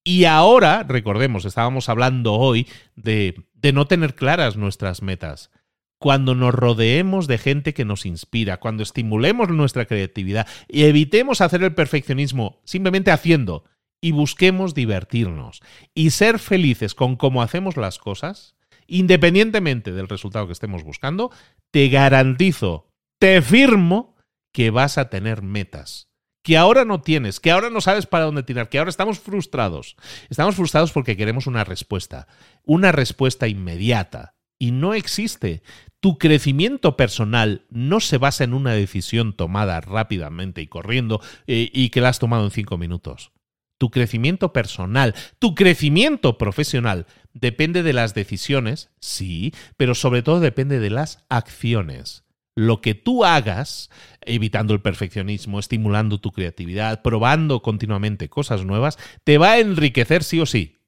Y 0.05 0.25
ahora, 0.25 0.85
recordemos, 0.85 1.45
estábamos 1.45 1.89
hablando 1.89 2.35
hoy 2.35 2.69
de, 2.95 3.49
de 3.55 3.73
no 3.73 3.87
tener 3.89 4.15
claras 4.15 4.57
nuestras 4.57 5.03
metas. 5.03 5.51
Cuando 5.99 6.35
nos 6.35 6.55
rodeemos 6.55 7.27
de 7.27 7.39
gente 7.39 7.75
que 7.75 7.85
nos 7.85 8.05
inspira, 8.05 8.59
cuando 8.59 8.83
estimulemos 8.83 9.49
nuestra 9.49 9.87
creatividad 9.87 10.47
y 10.69 10.85
evitemos 10.85 11.41
hacer 11.41 11.63
el 11.63 11.75
perfeccionismo 11.75 12.61
simplemente 12.65 13.11
haciendo, 13.11 13.65
y 14.01 14.13
busquemos 14.13 14.75
divertirnos 14.75 15.63
y 15.95 16.11
ser 16.11 16.39
felices 16.39 16.95
con 16.95 17.17
cómo 17.17 17.43
hacemos 17.43 17.77
las 17.77 17.99
cosas, 17.99 18.55
independientemente 18.87 19.93
del 19.93 20.09
resultado 20.09 20.47
que 20.47 20.53
estemos 20.53 20.85
buscando, 20.85 21.33
te 21.71 21.89
garantizo, 21.89 22.89
te 23.19 23.41
firmo 23.43 24.15
que 24.53 24.71
vas 24.71 24.99
a 24.99 25.09
tener 25.09 25.43
metas 25.43 26.09
que 26.47 26.57
ahora 26.57 26.85
no 26.85 27.01
tienes, 27.01 27.41
que 27.41 27.51
ahora 27.51 27.71
no 27.71 27.81
sabes 27.81 28.07
para 28.07 28.27
dónde 28.27 28.45
tirar, 28.45 28.69
que 28.69 28.79
ahora 28.79 28.91
estamos 28.91 29.19
frustrados. 29.19 29.97
Estamos 30.31 30.55
frustrados 30.55 30.93
porque 30.93 31.17
queremos 31.17 31.49
una 31.49 31.65
respuesta, 31.65 32.29
una 32.63 32.93
respuesta 32.93 33.49
inmediata. 33.49 34.37
Y 34.57 34.71
no 34.71 34.95
existe. 34.95 35.65
Tu 36.07 36.19
crecimiento 36.19 36.97
personal 36.97 37.63
no 37.69 37.99
se 37.99 38.17
basa 38.17 38.45
en 38.45 38.55
una 38.55 38.71
decisión 38.71 39.33
tomada 39.33 39.81
rápidamente 39.81 40.63
y 40.63 40.69
corriendo 40.69 41.21
eh, 41.49 41.69
y 41.73 41.89
que 41.89 42.01
la 42.01 42.11
has 42.11 42.21
tomado 42.21 42.45
en 42.45 42.53
cinco 42.53 42.79
minutos. 42.79 43.33
Tu 43.77 43.91
crecimiento 43.91 44.53
personal, 44.53 45.17
tu 45.41 45.57
crecimiento 45.57 46.39
profesional 46.39 47.07
depende 47.35 47.83
de 47.83 47.93
las 47.93 48.15
decisiones, 48.15 48.93
sí, 49.01 49.53
pero 49.77 49.97
sobre 49.97 50.23
todo 50.23 50.39
depende 50.39 50.79
de 50.79 50.91
las 50.91 51.25
acciones. 51.29 52.23
Lo 52.55 52.81
que 52.81 52.95
tú 52.95 53.25
hagas, 53.25 53.91
evitando 54.21 54.75
el 54.75 54.83
perfeccionismo, 54.83 55.59
estimulando 55.59 56.21
tu 56.21 56.31
creatividad, 56.31 57.03
probando 57.03 57.63
continuamente 57.63 58.29
cosas 58.29 58.65
nuevas, 58.65 58.97
te 59.25 59.39
va 59.39 59.55
a 59.55 59.59
enriquecer 59.59 60.23
sí 60.23 60.39
o 60.39 60.47
sí. 60.47 60.79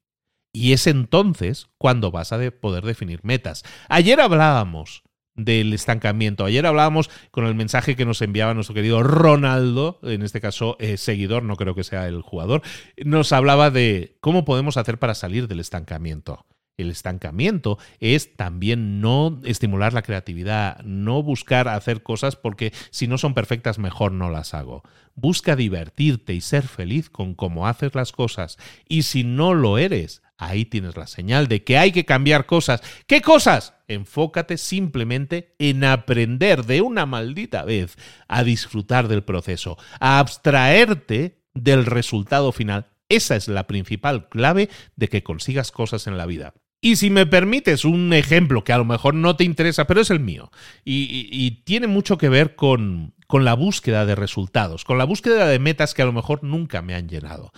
Y 0.53 0.75
es 0.75 0.87
entonces 0.87 1.67
cuando 1.77 2.13
vas 2.13 2.33
a 2.33 2.39
poder 2.53 2.85
definir 2.85 3.19
metas. 3.25 3.65
Ayer 3.89 4.21
hablábamos 4.21 5.03
del 5.39 5.73
estancamiento. 5.73 6.45
Ayer 6.45 6.67
hablábamos 6.67 7.09
con 7.31 7.47
el 7.47 7.55
mensaje 7.55 7.97
que 7.97 8.05
nos 8.05 8.21
enviaba 8.21 8.53
nuestro 8.53 8.75
querido 8.75 9.03
Ronaldo, 9.03 10.01
en 10.03 10.23
este 10.23 10.43
caso 10.43 10.77
eh, 10.81 10.99
seguidor, 10.99 11.45
no 11.45 11.57
creo 11.57 11.75
que 11.75 11.85
sea 11.85 12.07
el 12.09 12.21
jugador, 12.21 12.61
nos 13.03 13.33
hablaba 13.33 13.71
de 13.71 14.19
cómo 14.21 14.45
podemos 14.45 14.77
hacer 14.77 14.99
para 14.99 15.15
salir 15.15 15.49
del 15.49 15.61
estancamiento. 15.61 16.45
El 16.77 16.91
estancamiento 16.91 17.77
es 17.99 18.37
también 18.37 19.01
no 19.01 19.41
estimular 19.45 19.93
la 19.93 20.03
creatividad, 20.03 20.81
no 20.85 21.25
buscar 21.25 21.67
hacer 21.67 22.05
cosas 22.05 22.37
porque 22.37 22.73
si 22.91 23.09
no 23.09 23.19
son 23.19 23.35
perfectas 23.35 23.81
mejor 23.81 24.13
no 24.13 24.31
las 24.31 24.55
hago. 24.55 24.85
Busca 25.17 25.57
divertirte 25.57 26.35
y 26.35 26.41
ser 26.41 26.69
feliz 26.69 27.11
con 27.11 27.35
cómo 27.35 27.67
haces 27.67 27.97
las 27.97 28.13
cosas. 28.13 28.59
Y 28.89 29.03
si 29.03 29.25
no 29.25 29.55
lo 29.55 29.77
eres, 29.79 30.23
ahí 30.39 30.65
tienes 30.65 30.97
la 30.97 31.07
señal 31.07 31.49
de 31.49 31.65
que 31.65 31.77
hay 31.77 31.93
que 31.93 32.07
cambiar 32.07 32.47
cosas. 32.47 32.81
¿Qué 33.07 33.21
cosas? 33.21 33.75
Enfócate 33.89 34.57
simplemente 34.57 35.55
en 35.59 35.85
aprender 35.85 36.65
de 36.65 36.81
una 36.81 37.05
maldita 37.05 37.65
vez 37.65 37.97
a 38.29 38.45
disfrutar 38.45 39.09
del 39.09 39.25
proceso, 39.25 39.77
a 40.01 40.21
abstraerte 40.21 41.43
del 41.55 41.85
resultado 41.85 42.53
final. 42.53 42.87
Esa 43.09 43.37
es 43.37 43.49
la 43.49 43.67
principal 43.67 44.29
clave 44.29 44.71
de 44.97 45.09
que 45.09 45.23
consigas 45.23 45.73
cosas 45.73 46.07
en 46.07 46.17
la 46.17 46.27
vida. 46.27 46.55
Y 46.81 46.97
si 46.97 47.11
me 47.11 47.27
permites 47.27 47.85
un 47.85 48.13
ejemplo 48.13 48.63
que 48.63 48.73
a 48.73 48.79
lo 48.79 48.85
mejor 48.85 49.15
no 49.15 49.35
te 49.35 49.43
interesa, 49.43 49.87
pero 49.87 50.01
es 50.01 50.11
el 50.11 50.21
mío, 50.21 50.53
y, 50.85 51.63
tiene 51.65 51.89
mucho 51.89 52.19
que 52.19 52.29
ver 52.29 52.55
con, 52.55 53.15
con 53.27 53.45
la 53.45 53.55
búsqueda 53.55 54.07
de 54.07 54.15
resultados, 54.15 54.85
con 54.85 54.97
la 54.97 55.05
búsqueda 55.05 55.49
de 55.49 55.59
metas 55.59 55.93
que 55.93 56.03
a 56.03 56.07
lo 56.07 56.13
mejor 56.13 56.45
nunca 56.45 56.81
me 56.81 56.95
han 56.95 57.09
llenado. 57.09 57.51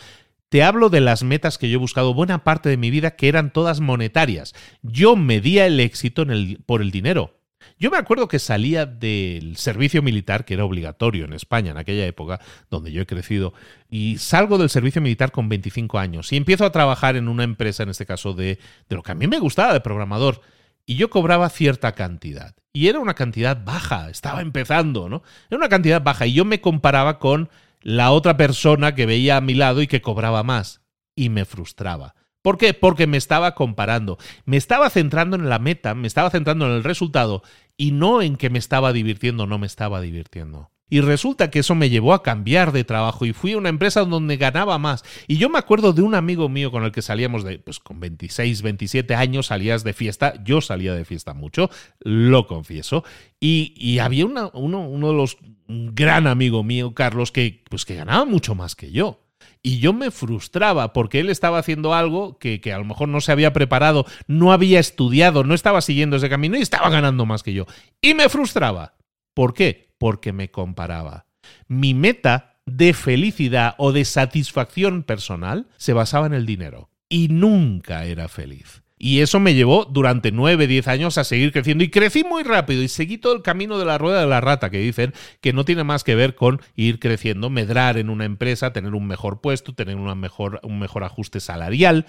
Te 0.51 0.65
hablo 0.65 0.91
de 0.91 1.01
las 1.01 1.23
metas 1.23 1.59
que 1.59 1.71
yo 1.71 1.77
he 1.77 1.81
buscado 1.81 2.13
buena 2.13 2.43
parte 2.43 2.69
de 2.69 2.77
mi 2.77 2.91
vida 2.91 3.13
que 3.13 3.29
eran 3.29 3.53
todas 3.53 3.79
monetarias. 3.79 4.53
Yo 4.83 5.15
medía 5.15 5.65
el 5.65 5.79
éxito 5.79 6.27
por 6.67 6.83
el 6.83 6.91
dinero. 6.91 7.39
Yo 7.79 7.89
me 7.89 7.99
acuerdo 7.99 8.27
que 8.27 8.41
salía 8.41 8.85
del 8.85 9.57
servicio 9.57 10.03
militar, 10.03 10.45
que 10.45 10.55
era 10.55 10.65
obligatorio 10.65 11.25
en 11.25 11.35
España 11.35 11.71
en 11.71 11.77
aquella 11.79 12.05
época, 12.05 12.41
donde 12.69 12.91
yo 12.91 13.01
he 13.01 13.07
crecido, 13.07 13.55
y 13.89 14.19
salgo 14.19 14.59
del 14.59 14.71
servicio 14.71 15.01
militar 15.01 15.31
con 15.31 15.49
25 15.49 16.01
años 16.01 16.33
y 16.33 16.37
empiezo 16.37 16.65
a 16.65 16.73
trabajar 16.73 17.15
en 17.15 17.29
una 17.29 17.45
empresa, 17.45 17.85
en 17.85 17.91
este 17.91 18.05
caso 18.05 18.35
de, 18.35 18.59
de 18.89 18.97
lo 18.97 19.05
que 19.05 19.13
a 19.13 19.15
mí 19.15 19.29
me 19.29 19.39
gustaba 19.39 19.73
de 19.73 19.81
programador, 19.81 20.41
y 20.85 20.97
yo 20.97 21.11
cobraba 21.11 21.49
cierta 21.49 21.93
cantidad. 21.93 22.57
Y 22.73 22.89
era 22.89 22.99
una 22.99 23.15
cantidad 23.15 23.65
baja, 23.65 24.11
estaba 24.11 24.41
empezando, 24.41 25.09
¿no? 25.09 25.23
Era 25.49 25.59
una 25.59 25.69
cantidad 25.69 26.03
baja 26.03 26.27
y 26.27 26.33
yo 26.33 26.45
me 26.45 26.61
comparaba 26.61 27.21
con 27.21 27.51
la 27.81 28.11
otra 28.11 28.37
persona 28.37 28.95
que 28.95 29.07
veía 29.07 29.37
a 29.37 29.41
mi 29.41 29.55
lado 29.55 29.83
y 29.83 29.87
que 29.87 30.03
cobraba 30.03 30.43
más. 30.43 30.83
Y 31.15 31.29
me 31.29 31.45
frustraba. 31.45 32.15
¿Por 32.43 32.57
qué? 32.57 32.73
Porque 32.73 33.07
me 33.07 33.17
estaba 33.17 33.55
comparando. 33.55 34.19
Me 34.45 34.57
estaba 34.57 34.89
centrando 34.91 35.37
en 35.37 35.49
la 35.49 35.59
meta, 35.59 35.95
me 35.95 36.07
estaba 36.07 36.31
centrando 36.31 36.67
en 36.67 36.73
el 36.73 36.85
resultado 36.85 37.43
y 37.77 37.93
no 37.93 38.23
en 38.23 38.37
que 38.37 38.51
me 38.51 38.59
estaba 38.59 38.93
divirtiendo 38.93 39.45
o 39.45 39.47
no 39.47 39.59
me 39.59 39.67
estaba 39.67 40.01
divirtiendo. 40.01 40.71
Y 40.91 41.01
resulta 41.01 41.51
que 41.51 41.61
eso 41.61 41.75
me 41.75 41.89
llevó 41.89 42.13
a 42.13 42.23
cambiar 42.23 42.73
de 42.73 42.85
trabajo 42.85 43.25
y 43.25 43.33
fui 43.33 43.53
a 43.53 43.59
una 43.59 43.69
empresa 43.69 44.05
donde 44.05 44.37
ganaba 44.37 44.77
más. 44.79 45.05
Y 45.29 45.39
yo 45.39 45.49
me 45.49 45.59
acuerdo 45.59 45.93
de 45.93 46.03
un 46.03 46.15
amigo 46.15 46.49
mío 46.49 46.71
con 46.71 46.85
el 46.85 46.93
que 46.93 47.01
salíamos 47.01 47.45
de, 47.45 47.59
pues 47.61 47.79
con 47.79 48.01
26, 48.01 48.63
27 48.63 49.15
años 49.15 49.47
salías 49.47 49.85
de 49.85 49.93
fiesta. 49.93 50.35
Yo 50.45 50.61
salía 50.61 50.93
de 50.95 51.05
fiesta 51.05 51.33
mucho, 51.33 51.71
lo 52.01 52.47
confieso. 52.47 53.05
Y, 53.39 53.99
había 54.01 54.27
uno, 54.27 54.51
uno 54.53 55.09
de 55.09 55.15
los, 55.15 55.39
un 55.69 55.95
gran 55.95 56.27
amigo 56.27 56.63
mío, 56.63 56.95
Carlos, 56.95 57.33
que, 57.33 57.63
pues 57.71 57.85
que 57.85 57.95
ganaba 57.95 58.25
mucho 58.25 58.55
más 58.55 58.75
que 58.75 58.91
yo. 58.91 59.21
Y 59.63 59.79
yo 59.79 59.93
me 59.93 60.11
frustraba 60.11 60.93
porque 60.93 61.21
él 61.21 61.29
estaba 61.29 61.59
haciendo 61.59 61.95
algo 61.95 62.39
que, 62.39 62.61
que, 62.61 62.73
a 62.73 62.79
lo 62.79 62.85
mejor 62.85 63.09
no 63.09 63.21
se 63.21 63.33
había 63.33 63.53
preparado, 63.53 64.07
no 64.27 64.53
había 64.53 64.81
estudiado, 64.81 65.45
no 65.45 65.55
estaba 65.55 65.83
siguiendo 65.83 66.17
ese 66.17 66.31
camino 66.31 66.57
y 66.57 66.63
estaba 66.63 66.89
ganando 66.89 67.27
más 67.27 67.43
que 67.43 67.53
yo. 67.53 67.67
Y 68.01 68.15
me 68.15 68.29
frustraba. 68.29 68.95
¿Por 69.35 69.55
qué? 69.55 69.90
Porque 70.01 70.33
me 70.33 70.51
comparaba. 70.51 71.27
Mi 71.69 71.93
meta 71.93 72.57
de 72.65 72.95
felicidad 72.95 73.75
o 73.77 73.93
de 73.93 74.07
satisfacción 74.07 75.03
personal 75.03 75.67
se 75.77 75.93
basaba 75.93 76.27
en 76.27 76.33
el 76.33 76.47
dinero. 76.47 76.89
Y 77.11 77.29
nunca 77.29 78.07
era 78.07 78.29
feliz. 78.29 78.83
Y 78.97 79.21
eso 79.21 79.41
me 79.41 79.55
llevó 79.55 79.85
durante 79.85 80.33
9, 80.33 80.67
10 80.67 80.89
años 80.89 81.19
a 81.19 81.25
seguir 81.25 81.53
creciendo. 81.53 81.85
Y 81.85 81.91
crecí 81.91 82.25
muy 82.25 82.45
rápido 82.45 82.83
y 82.83 82.89
seguí 82.89 83.19
todo 83.19 83.35
el 83.35 83.43
camino 83.43 83.79
de 83.79 83.85
la 83.85 83.99
rueda 83.99 84.23
de 84.23 84.27
la 84.27 84.41
rata, 84.41 84.71
que 84.71 84.79
dicen 84.79 85.13
que 85.43 85.53
no 85.53 85.65
tiene 85.67 85.85
más 85.85 86.03
que 86.03 86.15
ver 86.15 86.35
con 86.35 86.61
ir 86.77 86.99
creciendo, 86.99 87.51
medrar 87.51 87.99
en 87.99 88.09
una 88.09 88.25
empresa, 88.25 88.73
tener 88.73 88.95
un 88.95 89.07
mejor 89.07 89.43
puesto, 89.43 89.75
tener 89.75 89.97
una 89.97 90.15
mejor, 90.15 90.61
un 90.63 90.79
mejor 90.79 91.05
ajuste 91.05 91.41
salarial. 91.41 92.07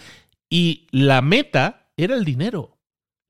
Y 0.50 0.88
la 0.92 1.22
meta 1.22 1.92
era 1.98 2.16
el 2.16 2.24
dinero. 2.24 2.78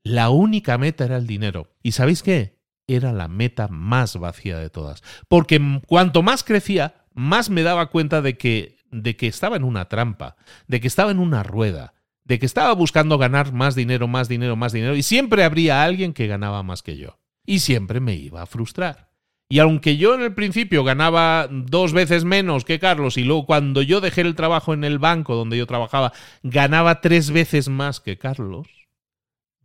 La 0.04 0.30
única 0.30 0.78
meta 0.78 1.04
era 1.04 1.16
el 1.16 1.26
dinero. 1.26 1.72
¿Y 1.82 1.92
sabéis 1.92 2.22
qué? 2.22 2.61
Era 2.94 3.12
la 3.12 3.28
meta 3.28 3.68
más 3.68 4.16
vacía 4.16 4.58
de 4.58 4.70
todas. 4.70 5.02
Porque 5.28 5.60
cuanto 5.86 6.22
más 6.22 6.44
crecía, 6.44 6.94
más 7.14 7.50
me 7.50 7.62
daba 7.62 7.86
cuenta 7.90 8.22
de 8.22 8.36
que, 8.36 8.76
de 8.90 9.16
que 9.16 9.26
estaba 9.26 9.56
en 9.56 9.64
una 9.64 9.88
trampa, 9.88 10.36
de 10.66 10.80
que 10.80 10.88
estaba 10.88 11.10
en 11.10 11.18
una 11.18 11.42
rueda 11.42 11.94
de 12.24 12.38
que 12.38 12.46
estaba 12.46 12.72
buscando 12.72 13.18
ganar 13.18 13.52
más 13.52 13.74
dinero, 13.74 14.06
más 14.08 14.28
dinero, 14.28 14.56
más 14.56 14.72
dinero, 14.72 14.94
y 14.96 15.02
siempre 15.02 15.44
habría 15.44 15.82
alguien 15.82 16.12
que 16.12 16.26
ganaba 16.26 16.62
más 16.62 16.82
que 16.82 16.96
yo. 16.96 17.18
Y 17.44 17.58
siempre 17.58 18.00
me 18.00 18.14
iba 18.14 18.42
a 18.42 18.46
frustrar. 18.46 19.10
Y 19.48 19.58
aunque 19.58 19.98
yo 19.98 20.14
en 20.14 20.22
el 20.22 20.32
principio 20.32 20.82
ganaba 20.82 21.46
dos 21.50 21.92
veces 21.92 22.24
menos 22.24 22.64
que 22.64 22.78
Carlos 22.78 23.18
y 23.18 23.24
luego 23.24 23.44
cuando 23.44 23.82
yo 23.82 24.00
dejé 24.00 24.22
el 24.22 24.34
trabajo 24.34 24.72
en 24.72 24.82
el 24.82 24.98
banco 24.98 25.34
donde 25.34 25.58
yo 25.58 25.66
trabajaba 25.66 26.14
ganaba 26.42 27.02
tres 27.02 27.30
veces 27.30 27.68
más 27.68 28.00
que 28.00 28.16
Carlos, 28.16 28.66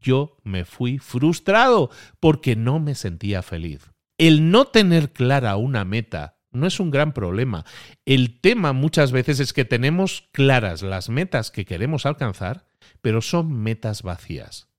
yo 0.02 0.38
me 0.44 0.66
fui 0.66 1.00
frustrado 1.00 1.90
porque 2.20 2.56
no 2.56 2.80
me 2.80 2.96
sentía 2.96 3.42
feliz. 3.42 3.92
El 4.18 4.50
no 4.50 4.66
tener 4.66 5.12
clara 5.12 5.58
una 5.58 5.86
meta 5.86 6.38
no 6.52 6.68
es 6.68 6.80
un 6.80 6.92
gran 6.92 7.14
problema. 7.14 7.66
El 8.06 8.40
tema 8.40 8.74
muchas 8.74 9.12
veces 9.12 9.40
es 9.40 9.54
que 9.54 9.66
tenemos 9.66 10.28
claras 10.32 10.82
las 10.82 11.10
metas 11.10 11.52
que 11.52 11.66
queremos 11.66 12.06
alcanzar, 12.06 12.66
pero 13.02 13.22
son 13.22 13.54
metas 13.54 14.02
vacías. 14.02 14.70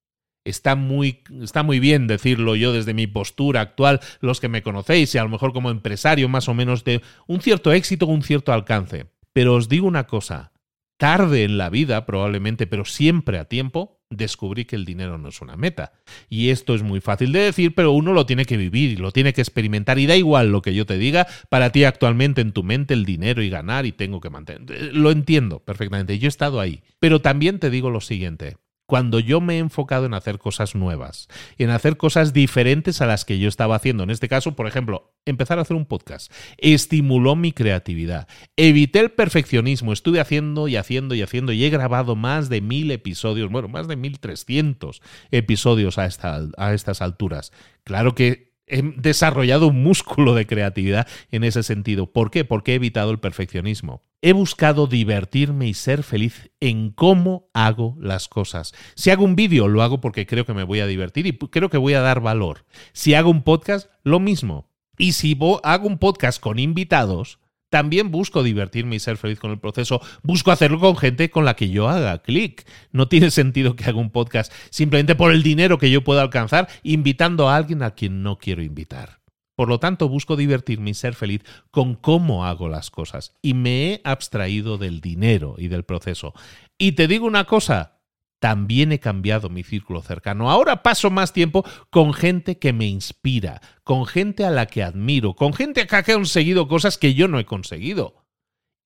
Está 0.44 0.76
muy, 0.76 1.22
está 1.42 1.62
muy 1.62 1.78
bien 1.78 2.06
decirlo 2.06 2.56
yo 2.56 2.72
desde 2.72 2.94
mi 2.94 3.06
postura 3.06 3.60
actual, 3.60 4.00
los 4.20 4.40
que 4.40 4.48
me 4.48 4.62
conocéis, 4.62 5.14
y 5.14 5.18
a 5.18 5.22
lo 5.22 5.28
mejor 5.28 5.52
como 5.52 5.70
empresario 5.70 6.28
más 6.28 6.48
o 6.48 6.54
menos 6.54 6.84
de 6.84 7.02
un 7.26 7.40
cierto 7.40 7.72
éxito, 7.72 8.06
un 8.06 8.22
cierto 8.22 8.52
alcance. 8.52 9.10
Pero 9.32 9.54
os 9.54 9.68
digo 9.68 9.86
una 9.86 10.06
cosa, 10.06 10.52
tarde 10.96 11.44
en 11.44 11.58
la 11.58 11.68
vida 11.70 12.06
probablemente, 12.06 12.66
pero 12.66 12.84
siempre 12.84 13.38
a 13.38 13.44
tiempo, 13.44 13.97
descubrí 14.10 14.64
que 14.64 14.76
el 14.76 14.84
dinero 14.84 15.18
no 15.18 15.28
es 15.28 15.40
una 15.40 15.56
meta. 15.56 15.92
Y 16.28 16.50
esto 16.50 16.74
es 16.74 16.82
muy 16.82 17.00
fácil 17.00 17.32
de 17.32 17.40
decir, 17.40 17.74
pero 17.74 17.92
uno 17.92 18.12
lo 18.12 18.26
tiene 18.26 18.44
que 18.44 18.56
vivir 18.56 18.90
y 18.90 18.96
lo 18.96 19.12
tiene 19.12 19.32
que 19.32 19.40
experimentar. 19.40 19.98
Y 19.98 20.06
da 20.06 20.16
igual 20.16 20.50
lo 20.50 20.62
que 20.62 20.74
yo 20.74 20.86
te 20.86 20.98
diga, 20.98 21.26
para 21.48 21.70
ti 21.70 21.84
actualmente 21.84 22.40
en 22.40 22.52
tu 22.52 22.62
mente 22.62 22.94
el 22.94 23.04
dinero 23.04 23.42
y 23.42 23.50
ganar 23.50 23.86
y 23.86 23.92
tengo 23.92 24.20
que 24.20 24.30
mantener. 24.30 24.94
Lo 24.94 25.10
entiendo 25.10 25.60
perfectamente, 25.60 26.18
yo 26.18 26.26
he 26.26 26.28
estado 26.28 26.60
ahí. 26.60 26.82
Pero 26.98 27.20
también 27.20 27.58
te 27.58 27.70
digo 27.70 27.90
lo 27.90 28.00
siguiente, 28.00 28.56
cuando 28.88 29.20
yo 29.20 29.42
me 29.42 29.56
he 29.56 29.58
enfocado 29.58 30.06
en 30.06 30.14
hacer 30.14 30.38
cosas 30.38 30.74
nuevas, 30.74 31.28
en 31.58 31.68
hacer 31.68 31.98
cosas 31.98 32.32
diferentes 32.32 33.02
a 33.02 33.06
las 33.06 33.26
que 33.26 33.38
yo 33.38 33.46
estaba 33.46 33.76
haciendo. 33.76 34.02
En 34.02 34.08
este 34.08 34.30
caso, 34.30 34.56
por 34.56 34.66
ejemplo, 34.66 35.12
empezar 35.26 35.58
a 35.58 35.62
hacer 35.62 35.76
un 35.76 35.84
podcast. 35.84 36.32
Estimuló 36.56 37.36
mi 37.36 37.52
creatividad. 37.52 38.28
Evité 38.56 39.00
el 39.00 39.10
perfeccionismo. 39.10 39.92
Estuve 39.92 40.20
haciendo 40.20 40.68
y 40.68 40.76
haciendo 40.76 41.14
y 41.14 41.20
haciendo 41.20 41.52
y 41.52 41.66
he 41.66 41.68
grabado 41.68 42.16
más 42.16 42.48
de 42.48 42.62
mil 42.62 42.90
episodios, 42.90 43.50
bueno, 43.50 43.68
más 43.68 43.88
de 43.88 43.96
mil 43.96 44.20
trescientos 44.20 45.02
episodios 45.30 45.98
a, 45.98 46.08
a 46.56 46.72
estas 46.72 47.02
alturas. 47.02 47.52
Claro 47.84 48.14
que 48.14 48.47
he 48.68 48.82
desarrollado 48.96 49.68
un 49.68 49.82
músculo 49.82 50.34
de 50.34 50.46
creatividad 50.46 51.06
en 51.30 51.44
ese 51.44 51.62
sentido. 51.62 52.12
¿Por 52.12 52.30
qué? 52.30 52.44
Porque 52.44 52.72
he 52.72 52.76
evitado 52.76 53.10
el 53.10 53.18
perfeccionismo. 53.18 54.02
He 54.20 54.32
buscado 54.32 54.86
divertirme 54.86 55.68
y 55.68 55.74
ser 55.74 56.02
feliz 56.02 56.50
en 56.60 56.90
cómo 56.90 57.48
hago 57.54 57.96
las 58.00 58.28
cosas. 58.28 58.74
Si 58.94 59.10
hago 59.10 59.24
un 59.24 59.36
vídeo, 59.36 59.68
lo 59.68 59.82
hago 59.82 60.00
porque 60.00 60.26
creo 60.26 60.44
que 60.44 60.54
me 60.54 60.64
voy 60.64 60.80
a 60.80 60.86
divertir 60.86 61.26
y 61.26 61.38
creo 61.38 61.70
que 61.70 61.78
voy 61.78 61.94
a 61.94 62.00
dar 62.00 62.20
valor. 62.20 62.64
Si 62.92 63.14
hago 63.14 63.30
un 63.30 63.42
podcast, 63.42 63.90
lo 64.02 64.18
mismo. 64.18 64.68
Y 64.98 65.12
si 65.12 65.38
hago 65.62 65.86
un 65.86 65.98
podcast 65.98 66.40
con 66.40 66.58
invitados, 66.58 67.38
también 67.70 68.10
busco 68.10 68.42
divertirme 68.42 68.96
y 68.96 69.00
ser 69.00 69.16
feliz 69.16 69.38
con 69.38 69.50
el 69.50 69.58
proceso. 69.58 70.00
Busco 70.22 70.50
hacerlo 70.50 70.80
con 70.80 70.96
gente 70.96 71.30
con 71.30 71.44
la 71.44 71.56
que 71.56 71.70
yo 71.70 71.88
haga 71.88 72.18
clic. 72.18 72.66
No 72.92 73.08
tiene 73.08 73.30
sentido 73.30 73.76
que 73.76 73.84
haga 73.84 73.98
un 73.98 74.10
podcast 74.10 74.52
simplemente 74.70 75.14
por 75.14 75.32
el 75.32 75.42
dinero 75.42 75.78
que 75.78 75.90
yo 75.90 76.04
pueda 76.04 76.22
alcanzar, 76.22 76.68
invitando 76.82 77.48
a 77.48 77.56
alguien 77.56 77.82
a 77.82 77.92
quien 77.92 78.22
no 78.22 78.38
quiero 78.38 78.62
invitar. 78.62 79.18
Por 79.58 79.68
lo 79.68 79.80
tanto, 79.80 80.08
busco 80.08 80.36
divertirme 80.36 80.90
y 80.90 80.94
ser 80.94 81.14
feliz 81.14 81.42
con 81.72 81.96
cómo 81.96 82.44
hago 82.44 82.68
las 82.68 82.92
cosas. 82.92 83.36
Y 83.42 83.54
me 83.54 83.92
he 83.92 84.00
abstraído 84.04 84.78
del 84.78 85.00
dinero 85.00 85.56
y 85.58 85.66
del 85.66 85.82
proceso. 85.82 86.32
Y 86.78 86.92
te 86.92 87.08
digo 87.08 87.26
una 87.26 87.44
cosa, 87.44 87.97
también 88.38 88.92
he 88.92 89.00
cambiado 89.00 89.48
mi 89.48 89.62
círculo 89.62 90.02
cercano. 90.02 90.50
Ahora 90.50 90.82
paso 90.82 91.10
más 91.10 91.32
tiempo 91.32 91.64
con 91.90 92.12
gente 92.12 92.58
que 92.58 92.72
me 92.72 92.86
inspira, 92.86 93.60
con 93.84 94.06
gente 94.06 94.44
a 94.44 94.50
la 94.50 94.66
que 94.66 94.82
admiro, 94.82 95.34
con 95.34 95.52
gente 95.52 95.86
que 95.86 95.96
ha 95.96 96.02
conseguido 96.02 96.68
cosas 96.68 96.98
que 96.98 97.14
yo 97.14 97.28
no 97.28 97.38
he 97.38 97.44
conseguido. 97.44 98.24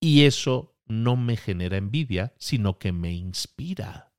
Y 0.00 0.24
eso 0.24 0.76
no 0.86 1.16
me 1.16 1.36
genera 1.36 1.76
envidia, 1.76 2.34
sino 2.38 2.78
que 2.78 2.92
me 2.92 3.12
inspira. 3.12 4.12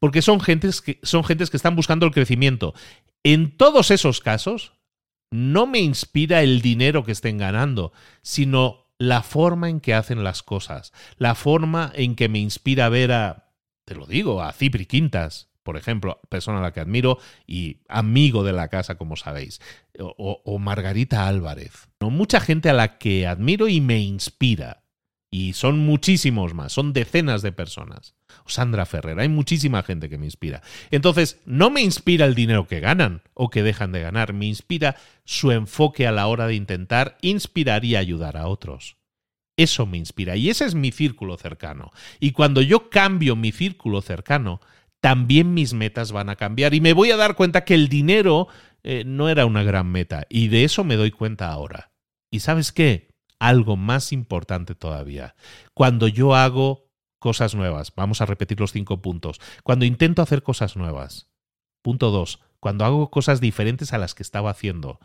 Porque 0.00 0.22
son 0.22 0.40
gentes 0.40 0.80
que, 0.80 0.98
son 1.02 1.24
gentes 1.24 1.50
que 1.50 1.56
están 1.56 1.76
buscando 1.76 2.06
el 2.06 2.12
crecimiento. 2.12 2.74
En 3.22 3.56
todos 3.56 3.90
esos 3.90 4.20
casos, 4.20 4.72
no 5.30 5.66
me 5.66 5.78
inspira 5.78 6.42
el 6.42 6.62
dinero 6.62 7.04
que 7.04 7.12
estén 7.12 7.38
ganando, 7.38 7.92
sino 8.22 8.88
la 8.98 9.22
forma 9.22 9.68
en 9.68 9.80
que 9.80 9.94
hacen 9.94 10.24
las 10.24 10.42
cosas, 10.42 10.92
la 11.16 11.34
forma 11.34 11.90
en 11.94 12.16
que 12.16 12.28
me 12.28 12.38
inspira 12.38 12.88
ver 12.88 13.12
a 13.12 13.49
te 13.90 13.96
lo 13.96 14.06
digo, 14.06 14.40
a 14.40 14.52
Cipri 14.52 14.86
Quintas, 14.86 15.48
por 15.64 15.76
ejemplo, 15.76 16.20
persona 16.28 16.60
a 16.60 16.62
la 16.62 16.72
que 16.72 16.78
admiro 16.78 17.18
y 17.44 17.78
amigo 17.88 18.44
de 18.44 18.52
la 18.52 18.68
casa, 18.68 18.94
como 18.94 19.16
sabéis, 19.16 19.60
o, 19.98 20.58
Margarita 20.60 21.26
Álvarez. 21.26 21.88
Mucha 21.98 22.38
gente 22.38 22.70
a 22.70 22.72
la 22.72 22.98
que 22.98 23.26
admiro 23.26 23.66
y 23.66 23.80
me 23.80 23.98
inspira. 23.98 24.84
Y 25.28 25.54
son 25.54 25.80
muchísimos 25.80 26.54
más, 26.54 26.72
son 26.72 26.92
decenas 26.92 27.42
de 27.42 27.50
personas. 27.50 28.14
Sandra 28.46 28.86
Ferrer, 28.86 29.18
hay 29.18 29.28
muchísima 29.28 29.82
gente 29.82 30.08
que 30.08 30.18
me 30.18 30.26
inspira. 30.26 30.62
Entonces, 30.92 31.40
no 31.44 31.68
me 31.68 31.82
inspira 31.82 32.26
el 32.26 32.36
dinero 32.36 32.68
que 32.68 32.78
ganan 32.78 33.22
o 33.34 33.50
que 33.50 33.64
dejan 33.64 33.90
de 33.90 34.02
ganar, 34.02 34.34
me 34.34 34.46
inspira 34.46 34.94
su 35.24 35.50
enfoque 35.50 36.06
a 36.06 36.12
la 36.12 36.28
hora 36.28 36.46
de 36.46 36.54
intentar 36.54 37.18
inspirar 37.22 37.84
y 37.84 37.96
ayudar 37.96 38.36
a 38.36 38.46
otros. 38.46 38.99
Eso 39.60 39.84
me 39.84 39.98
inspira 39.98 40.36
y 40.36 40.48
ese 40.48 40.64
es 40.64 40.74
mi 40.74 40.90
círculo 40.90 41.36
cercano. 41.36 41.90
Y 42.18 42.32
cuando 42.32 42.62
yo 42.62 42.88
cambio 42.88 43.36
mi 43.36 43.52
círculo 43.52 44.00
cercano, 44.00 44.62
también 45.00 45.52
mis 45.52 45.74
metas 45.74 46.12
van 46.12 46.30
a 46.30 46.36
cambiar 46.36 46.72
y 46.72 46.80
me 46.80 46.94
voy 46.94 47.10
a 47.10 47.18
dar 47.18 47.36
cuenta 47.36 47.66
que 47.66 47.74
el 47.74 47.88
dinero 47.88 48.48
eh, 48.84 49.04
no 49.04 49.28
era 49.28 49.44
una 49.44 49.62
gran 49.62 49.86
meta 49.92 50.24
y 50.30 50.48
de 50.48 50.64
eso 50.64 50.82
me 50.82 50.96
doy 50.96 51.10
cuenta 51.10 51.52
ahora. 51.52 51.92
¿Y 52.30 52.40
sabes 52.40 52.72
qué? 52.72 53.10
Algo 53.38 53.76
más 53.76 54.12
importante 54.12 54.74
todavía. 54.74 55.34
Cuando 55.74 56.08
yo 56.08 56.34
hago 56.34 56.88
cosas 57.18 57.54
nuevas, 57.54 57.92
vamos 57.94 58.22
a 58.22 58.26
repetir 58.26 58.60
los 58.60 58.72
cinco 58.72 59.02
puntos, 59.02 59.42
cuando 59.62 59.84
intento 59.84 60.22
hacer 60.22 60.42
cosas 60.42 60.74
nuevas. 60.74 61.28
Punto 61.82 62.10
dos, 62.10 62.40
cuando 62.60 62.86
hago 62.86 63.10
cosas 63.10 63.42
diferentes 63.42 63.92
a 63.92 63.98
las 63.98 64.14
que 64.14 64.22
estaba 64.22 64.48
haciendo. 64.48 65.00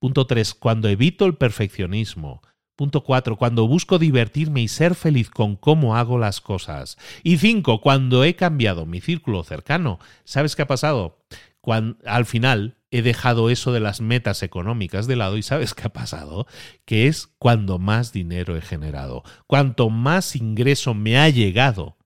Punto 0.00 0.26
tres, 0.26 0.52
cuando 0.52 0.88
evito 0.88 1.26
el 1.26 1.36
perfeccionismo. 1.36 2.42
Punto 2.80 3.04
4. 3.04 3.36
Cuando 3.36 3.68
busco 3.68 3.98
divertirme 3.98 4.62
y 4.62 4.68
ser 4.68 4.94
feliz 4.94 5.28
con 5.28 5.54
cómo 5.54 5.98
hago 5.98 6.16
las 6.16 6.40
cosas. 6.40 6.96
Y 7.22 7.36
5. 7.36 7.82
Cuando 7.82 8.24
he 8.24 8.36
cambiado 8.36 8.86
mi 8.86 9.02
círculo 9.02 9.44
cercano. 9.44 9.98
¿Sabes 10.24 10.56
qué 10.56 10.62
ha 10.62 10.66
pasado? 10.66 11.18
Cuando, 11.60 11.98
al 12.06 12.24
final 12.24 12.78
he 12.90 13.02
dejado 13.02 13.50
eso 13.50 13.72
de 13.72 13.80
las 13.80 14.00
metas 14.00 14.42
económicas 14.42 15.06
de 15.06 15.16
lado 15.16 15.36
y 15.36 15.42
¿sabes 15.42 15.74
qué 15.74 15.88
ha 15.88 15.92
pasado? 15.92 16.46
Que 16.86 17.06
es 17.06 17.26
cuando 17.38 17.78
más 17.78 18.14
dinero 18.14 18.56
he 18.56 18.62
generado. 18.62 19.24
Cuanto 19.46 19.90
más 19.90 20.34
ingreso 20.34 20.94
me 20.94 21.18
ha 21.18 21.28
llegado. 21.28 21.98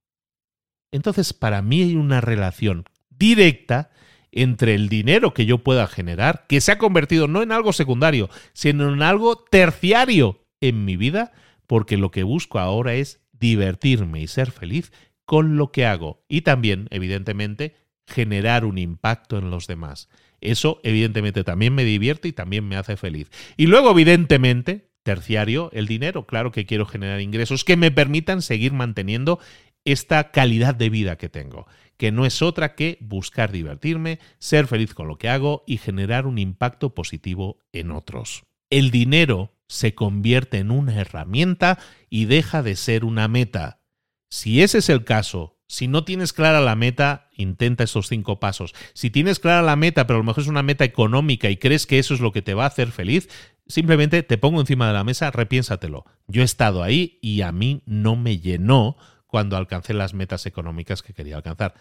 Entonces, 0.91 1.33
para 1.33 1.63
mí 1.63 1.83
hay 1.83 1.95
una 1.95 2.21
relación 2.21 2.83
directa 3.11 3.91
entre 4.33 4.75
el 4.75 4.89
dinero 4.89 5.35
que 5.35 5.47
yo 5.47 5.59
pueda 5.59 5.87
generar, 5.87 6.47
que 6.49 6.61
se 6.61 6.73
ha 6.73 6.79
convertido 6.79 7.29
no 7.29 7.43
en 7.43 7.53
algo 7.53 7.73
secundario, 7.73 8.29
sino 8.55 8.93
en 8.93 9.03
algo 9.03 9.37
terciario 9.37 10.41
en 10.69 10.85
mi 10.85 10.97
vida 10.97 11.33
porque 11.67 11.97
lo 11.97 12.11
que 12.11 12.23
busco 12.23 12.59
ahora 12.59 12.95
es 12.95 13.21
divertirme 13.33 14.21
y 14.21 14.27
ser 14.27 14.51
feliz 14.51 14.93
con 15.25 15.57
lo 15.57 15.73
que 15.73 15.87
hago 15.87 16.25
y 16.29 16.43
también, 16.43 16.89
evidentemente, 16.91 17.75
generar 18.07 18.65
un 18.65 18.79
impacto 18.79 19.39
en 19.39 19.51
los 19.51 19.67
demás. 19.67 20.09
Eso, 20.41 20.81
evidentemente, 20.83 21.45
también 21.45 21.75
me 21.75 21.85
divierte 21.85 22.29
y 22.29 22.33
también 22.33 22.69
me 22.69 22.77
hace 22.77 22.97
feliz. 22.97 23.31
Y 23.57 23.67
luego, 23.67 23.91
evidentemente, 23.93 24.91
terciario, 25.03 25.71
el 25.73 25.87
dinero. 25.87 26.27
Claro 26.27 26.53
que 26.53 26.67
quiero 26.67 26.87
generar 26.87 27.21
ingresos 27.21 27.65
que 27.65 27.77
me 27.77 27.91
permitan 27.91 28.43
seguir 28.43 28.73
manteniendo 28.73 29.39
esta 29.85 30.31
calidad 30.31 30.75
de 30.75 30.91
vida 30.91 31.17
que 31.17 31.29
tengo, 31.29 31.67
que 31.97 32.11
no 32.11 32.27
es 32.27 32.43
otra 32.43 32.75
que 32.75 32.99
buscar 33.01 33.53
divertirme, 33.53 34.19
ser 34.39 34.67
feliz 34.67 34.95
con 34.95 35.09
lo 35.09 35.17
que 35.17 35.29
hago 35.29 35.63
y 35.67 35.79
generar 35.79 36.27
un 36.27 36.39
impacto 36.39 36.95
positivo 36.95 37.59
en 37.73 37.91
otros. 37.91 38.45
El 38.71 38.91
dinero 38.91 39.53
se 39.69 39.95
convierte 39.95 40.59
en 40.59 40.71
una 40.71 41.01
herramienta 41.01 41.79
y 42.11 42.27
deja 42.27 42.63
de 42.63 42.77
ser 42.77 43.05
una 43.05 43.29
meta. 43.29 43.81
Si 44.29 44.63
ese 44.63 44.79
es 44.79 44.89
el 44.89 45.05
caso 45.05 45.53
Si 45.67 45.89
no 45.89 46.05
tienes 46.05 46.35
clara 46.35 46.61
la 46.61 46.77
meta, 46.77 47.31
intenta 47.37 47.85
estos 47.85 48.09
cinco 48.09 48.39
pasos. 48.39 48.75
Si 48.93 49.11
tienes 49.11 49.41
clara 49.41 49.63
la 49.63 49.77
meta, 49.77 50.07
pero 50.07 50.19
a 50.19 50.21
lo 50.21 50.25
mejor 50.25 50.43
es 50.43 50.49
una 50.49 50.63
meta 50.63 50.85
económica 50.85 51.49
y 51.49 51.57
crees 51.57 51.87
que 51.87 51.99
eso 51.99 52.13
es 52.13 52.21
lo 52.21 52.33
que 52.33 52.43
te 52.43 52.53
va 52.53 52.65
a 52.65 52.69
hacer 52.69 52.93
feliz, 52.93 53.31
simplemente 53.67 54.23
te 54.23 54.39
pongo 54.39 54.61
encima 54.61 54.87
de 54.87 54.93
la 54.93 55.05
mesa, 55.05 55.31
repiénsatelo. 55.31 56.05
Yo 56.29 56.43
he 56.43 56.45
estado 56.45 56.83
ahí 56.83 57.19
y 57.23 57.41
a 57.41 57.51
mí 57.51 57.83
no 57.87 58.15
me 58.15 58.39
llenó 58.39 58.99
cuando 59.27 59.57
alcancé 59.57 59.95
las 59.95 60.13
metas 60.13 60.45
económicas 60.47 61.03
que 61.03 61.15
quería 61.15 61.37
alcanzar. 61.37 61.75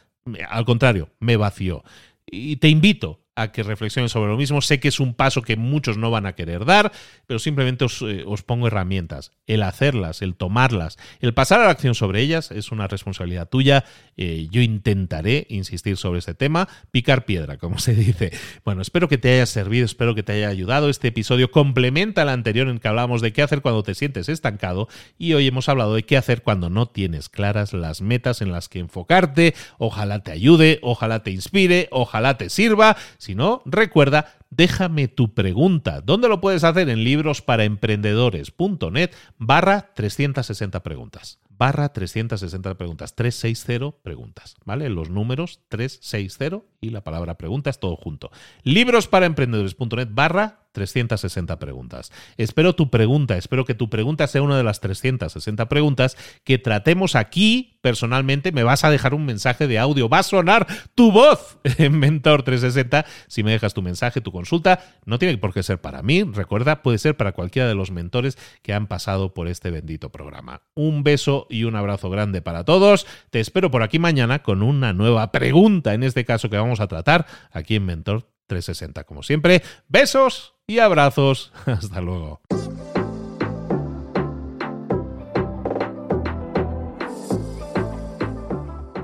Al 0.50 0.66
contrario, 0.66 1.12
me 1.20 1.36
vació. 1.36 1.84
Y 2.26 2.56
te 2.56 2.70
invito 2.70 3.23
a 3.36 3.52
que 3.52 3.64
reflexionen 3.64 4.10
sobre 4.10 4.32
lo 4.32 4.38
mismo. 4.38 4.62
Sé 4.62 4.80
que 4.80 4.88
es 4.88 5.00
un 5.00 5.14
paso 5.14 5.42
que 5.42 5.56
muchos 5.56 5.98
no 5.98 6.12
van 6.12 6.26
a 6.26 6.34
querer 6.34 6.66
dar, 6.66 6.92
pero 7.26 7.40
simplemente 7.40 7.86
os, 7.86 8.02
eh, 8.02 8.26
pongo 8.46 8.68
herramientas. 8.68 9.32
El 9.48 9.64
hacerlas, 9.64 10.22
el 10.22 10.36
tomarlas, 10.36 10.98
el 11.20 11.34
pasar 11.34 11.60
a 11.62 11.66
la 11.66 11.72
acción 11.72 11.96
sobre 11.96 12.22
ellas 12.22 12.52
es 12.52 12.72
una 12.72 12.88
responsabilidad 12.88 13.50
tuya. 13.50 13.86
Eh, 14.18 14.48
yo 14.52 14.62
intentaré 14.62 15.48
insistir 15.50 15.98
sobre 15.98 16.20
este 16.20 16.36
tema, 16.36 16.68
picar 16.92 17.26
piedra, 17.26 17.58
como 17.58 17.80
se 17.80 17.96
dice. 17.96 18.32
Bueno, 18.64 18.82
espero 18.82 19.08
que 19.10 19.18
te 19.18 19.34
haya 19.34 19.46
servido, 19.46 19.86
espero 19.86 20.16
que 20.16 20.24
te 20.24 20.34
haya 20.34 20.50
ayudado. 20.50 20.90
Este 20.90 21.08
episodio 21.08 21.52
complementa 21.52 22.22
al 22.22 22.30
anterior 22.30 22.68
en 22.68 22.80
que 22.80 22.88
hablábamos 22.88 23.22
de 23.22 23.34
qué 23.34 23.42
hacer 23.42 23.62
cuando 23.62 23.84
te 23.84 23.96
sientes 23.96 24.30
estancado 24.30 24.88
y 25.18 25.34
hoy 25.34 25.48
hemos 25.48 25.70
hablado 25.70 25.96
de 25.96 26.04
qué 26.04 26.18
hacer 26.18 26.44
cuando 26.44 26.70
no 26.70 26.88
tienes 26.88 27.30
claras 27.30 27.74
las 27.74 28.02
metas 28.02 28.42
en 28.42 28.52
las 28.52 28.70
que 28.70 28.80
enfocarte. 28.80 29.56
Ojalá 29.78 30.20
te 30.20 30.32
ayude, 30.32 30.80
ojalá 30.82 31.24
te 31.24 31.32
inspire, 31.32 31.88
ojalá 31.92 32.38
te 32.38 32.50
sirva. 32.50 32.96
Si 33.24 33.36
no, 33.36 33.62
recuerda, 33.64 34.36
déjame 34.50 35.08
tu 35.08 35.34
pregunta. 35.34 36.02
¿Dónde 36.02 36.28
lo 36.28 36.42
puedes 36.42 36.66
hacer? 36.66 36.90
En 36.90 37.06
librosparaemprendedores.net 37.06 39.12
barra 39.38 39.94
360 39.94 40.84
preguntas. 40.84 41.40
Barra 41.48 41.94
360 41.94 42.76
preguntas. 42.76 43.16
360 43.16 43.92
preguntas. 44.04 44.58
¿Vale? 44.66 44.90
Los 44.90 45.10
números 45.10 45.62
360 45.70 46.64
y 46.82 46.90
la 46.90 47.06
palabra 47.06 47.38
preguntas 47.38 47.80
todo 47.80 47.96
junto. 47.96 48.30
Librosparaemprendedores.net 48.64 50.10
barra 50.12 50.63
360 50.74 51.58
preguntas. 51.60 52.12
Espero 52.36 52.76
tu 52.76 52.90
pregunta, 52.90 53.38
espero 53.38 53.64
que 53.64 53.76
tu 53.76 53.90
pregunta 53.90 54.28
sea 54.28 54.42
una 54.42 54.58
de 54.58 54.64
las 54.64 54.82
360 54.82 55.70
preguntas 55.70 56.18
que 56.44 56.58
tratemos 56.58 57.16
aquí 57.16 57.78
personalmente. 57.82 58.52
Me 58.52 58.64
vas 58.64 58.84
a 58.84 58.90
dejar 58.90 59.14
un 59.14 59.26
mensaje 59.26 59.68
de 59.68 59.80
audio, 59.80 60.10
va 60.10 60.20
a 60.20 60.24
sonar 60.24 60.68
tu 60.96 61.12
voz 61.12 61.60
en 61.78 61.98
Mentor 61.98 62.44
360 62.44 63.06
si 63.28 63.44
me 63.44 63.52
dejas 63.52 63.74
tu 63.74 63.82
mensaje, 63.82 64.20
tu 64.20 64.32
consulta. 64.32 64.84
No 65.06 65.20
tiene 65.20 65.38
por 65.38 65.54
qué 65.54 65.64
ser 65.64 65.80
para 65.80 66.02
mí, 66.02 66.24
recuerda, 66.24 66.82
puede 66.82 66.98
ser 66.98 67.16
para 67.16 67.34
cualquiera 67.34 67.68
de 67.68 67.76
los 67.76 67.92
mentores 67.92 68.38
que 68.64 68.74
han 68.74 68.88
pasado 68.88 69.34
por 69.34 69.48
este 69.48 69.70
bendito 69.70 70.12
programa. 70.12 70.64
Un 70.74 71.04
beso 71.04 71.46
y 71.50 71.66
un 71.66 71.76
abrazo 71.76 72.10
grande 72.10 72.42
para 72.42 72.66
todos. 72.66 73.06
Te 73.30 73.40
espero 73.40 73.70
por 73.70 73.84
aquí 73.84 74.00
mañana 74.00 74.42
con 74.42 74.64
una 74.64 74.92
nueva 74.92 75.32
pregunta, 75.32 75.94
en 75.94 76.04
este 76.04 76.26
caso 76.26 76.50
que 76.50 76.58
vamos 76.58 76.80
a 76.80 76.88
tratar 76.88 77.28
aquí 77.52 77.76
en 77.76 77.86
Mentor 77.86 78.28
360, 78.48 79.04
como 79.04 79.24
siempre. 79.24 79.62
Besos 79.88 80.53
y 80.68 80.80
abrazos. 80.80 81.52
Hasta 81.66 82.02
luego. 82.02 82.42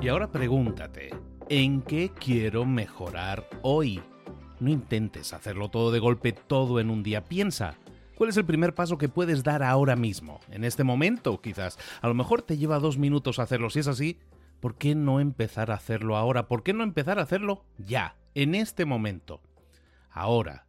Y 0.02 0.08
ahora 0.08 0.32
pregúntate, 0.32 1.10
¿en 1.50 1.82
qué 1.82 2.12
quiero 2.17 2.65
mejorar 2.65 3.48
hoy? 3.62 4.02
No 4.62 4.69
intentes 4.69 5.34
hacerlo 5.34 5.69
todo 5.69 5.91
de 5.91 6.00
golpe, 6.00 6.32
todo 6.32 6.80
en 6.80 6.89
un 6.89 7.04
día. 7.04 7.26
Piensa, 7.26 7.76
¿cuál 8.15 8.30
es 8.30 8.38
el 8.38 8.45
primer 8.45 8.74
paso 8.74 8.98
que 8.98 9.10
puedes 9.10 9.43
dar 9.43 9.62
ahora 9.62 9.98
mismo? 9.98 10.39
En 10.50 10.63
este 10.63 10.86
momento, 10.86 11.41
quizás. 11.41 11.78
A 12.02 12.08
lo 12.08 12.13
mejor 12.13 12.41
te 12.41 12.58
lleva 12.58 12.80
dos 12.80 12.98
minutos 12.98 13.39
hacerlo. 13.39 13.69
Si 13.69 13.80
es 13.80 13.88
así, 13.88 14.17
¿por 14.62 14.76
qué 14.76 14.95
no 14.95 15.19
empezar 15.19 15.69
a 15.69 15.76
hacerlo 15.76 16.15
ahora? 16.15 16.48
¿Por 16.48 16.63
qué 16.63 16.72
no 16.72 16.84
empezar 16.84 17.19
a 17.19 17.24
hacerlo 17.24 17.65
ya, 17.78 18.15
en 18.36 18.56
este 18.56 18.86
momento? 18.86 19.41
Ahora, 20.10 20.69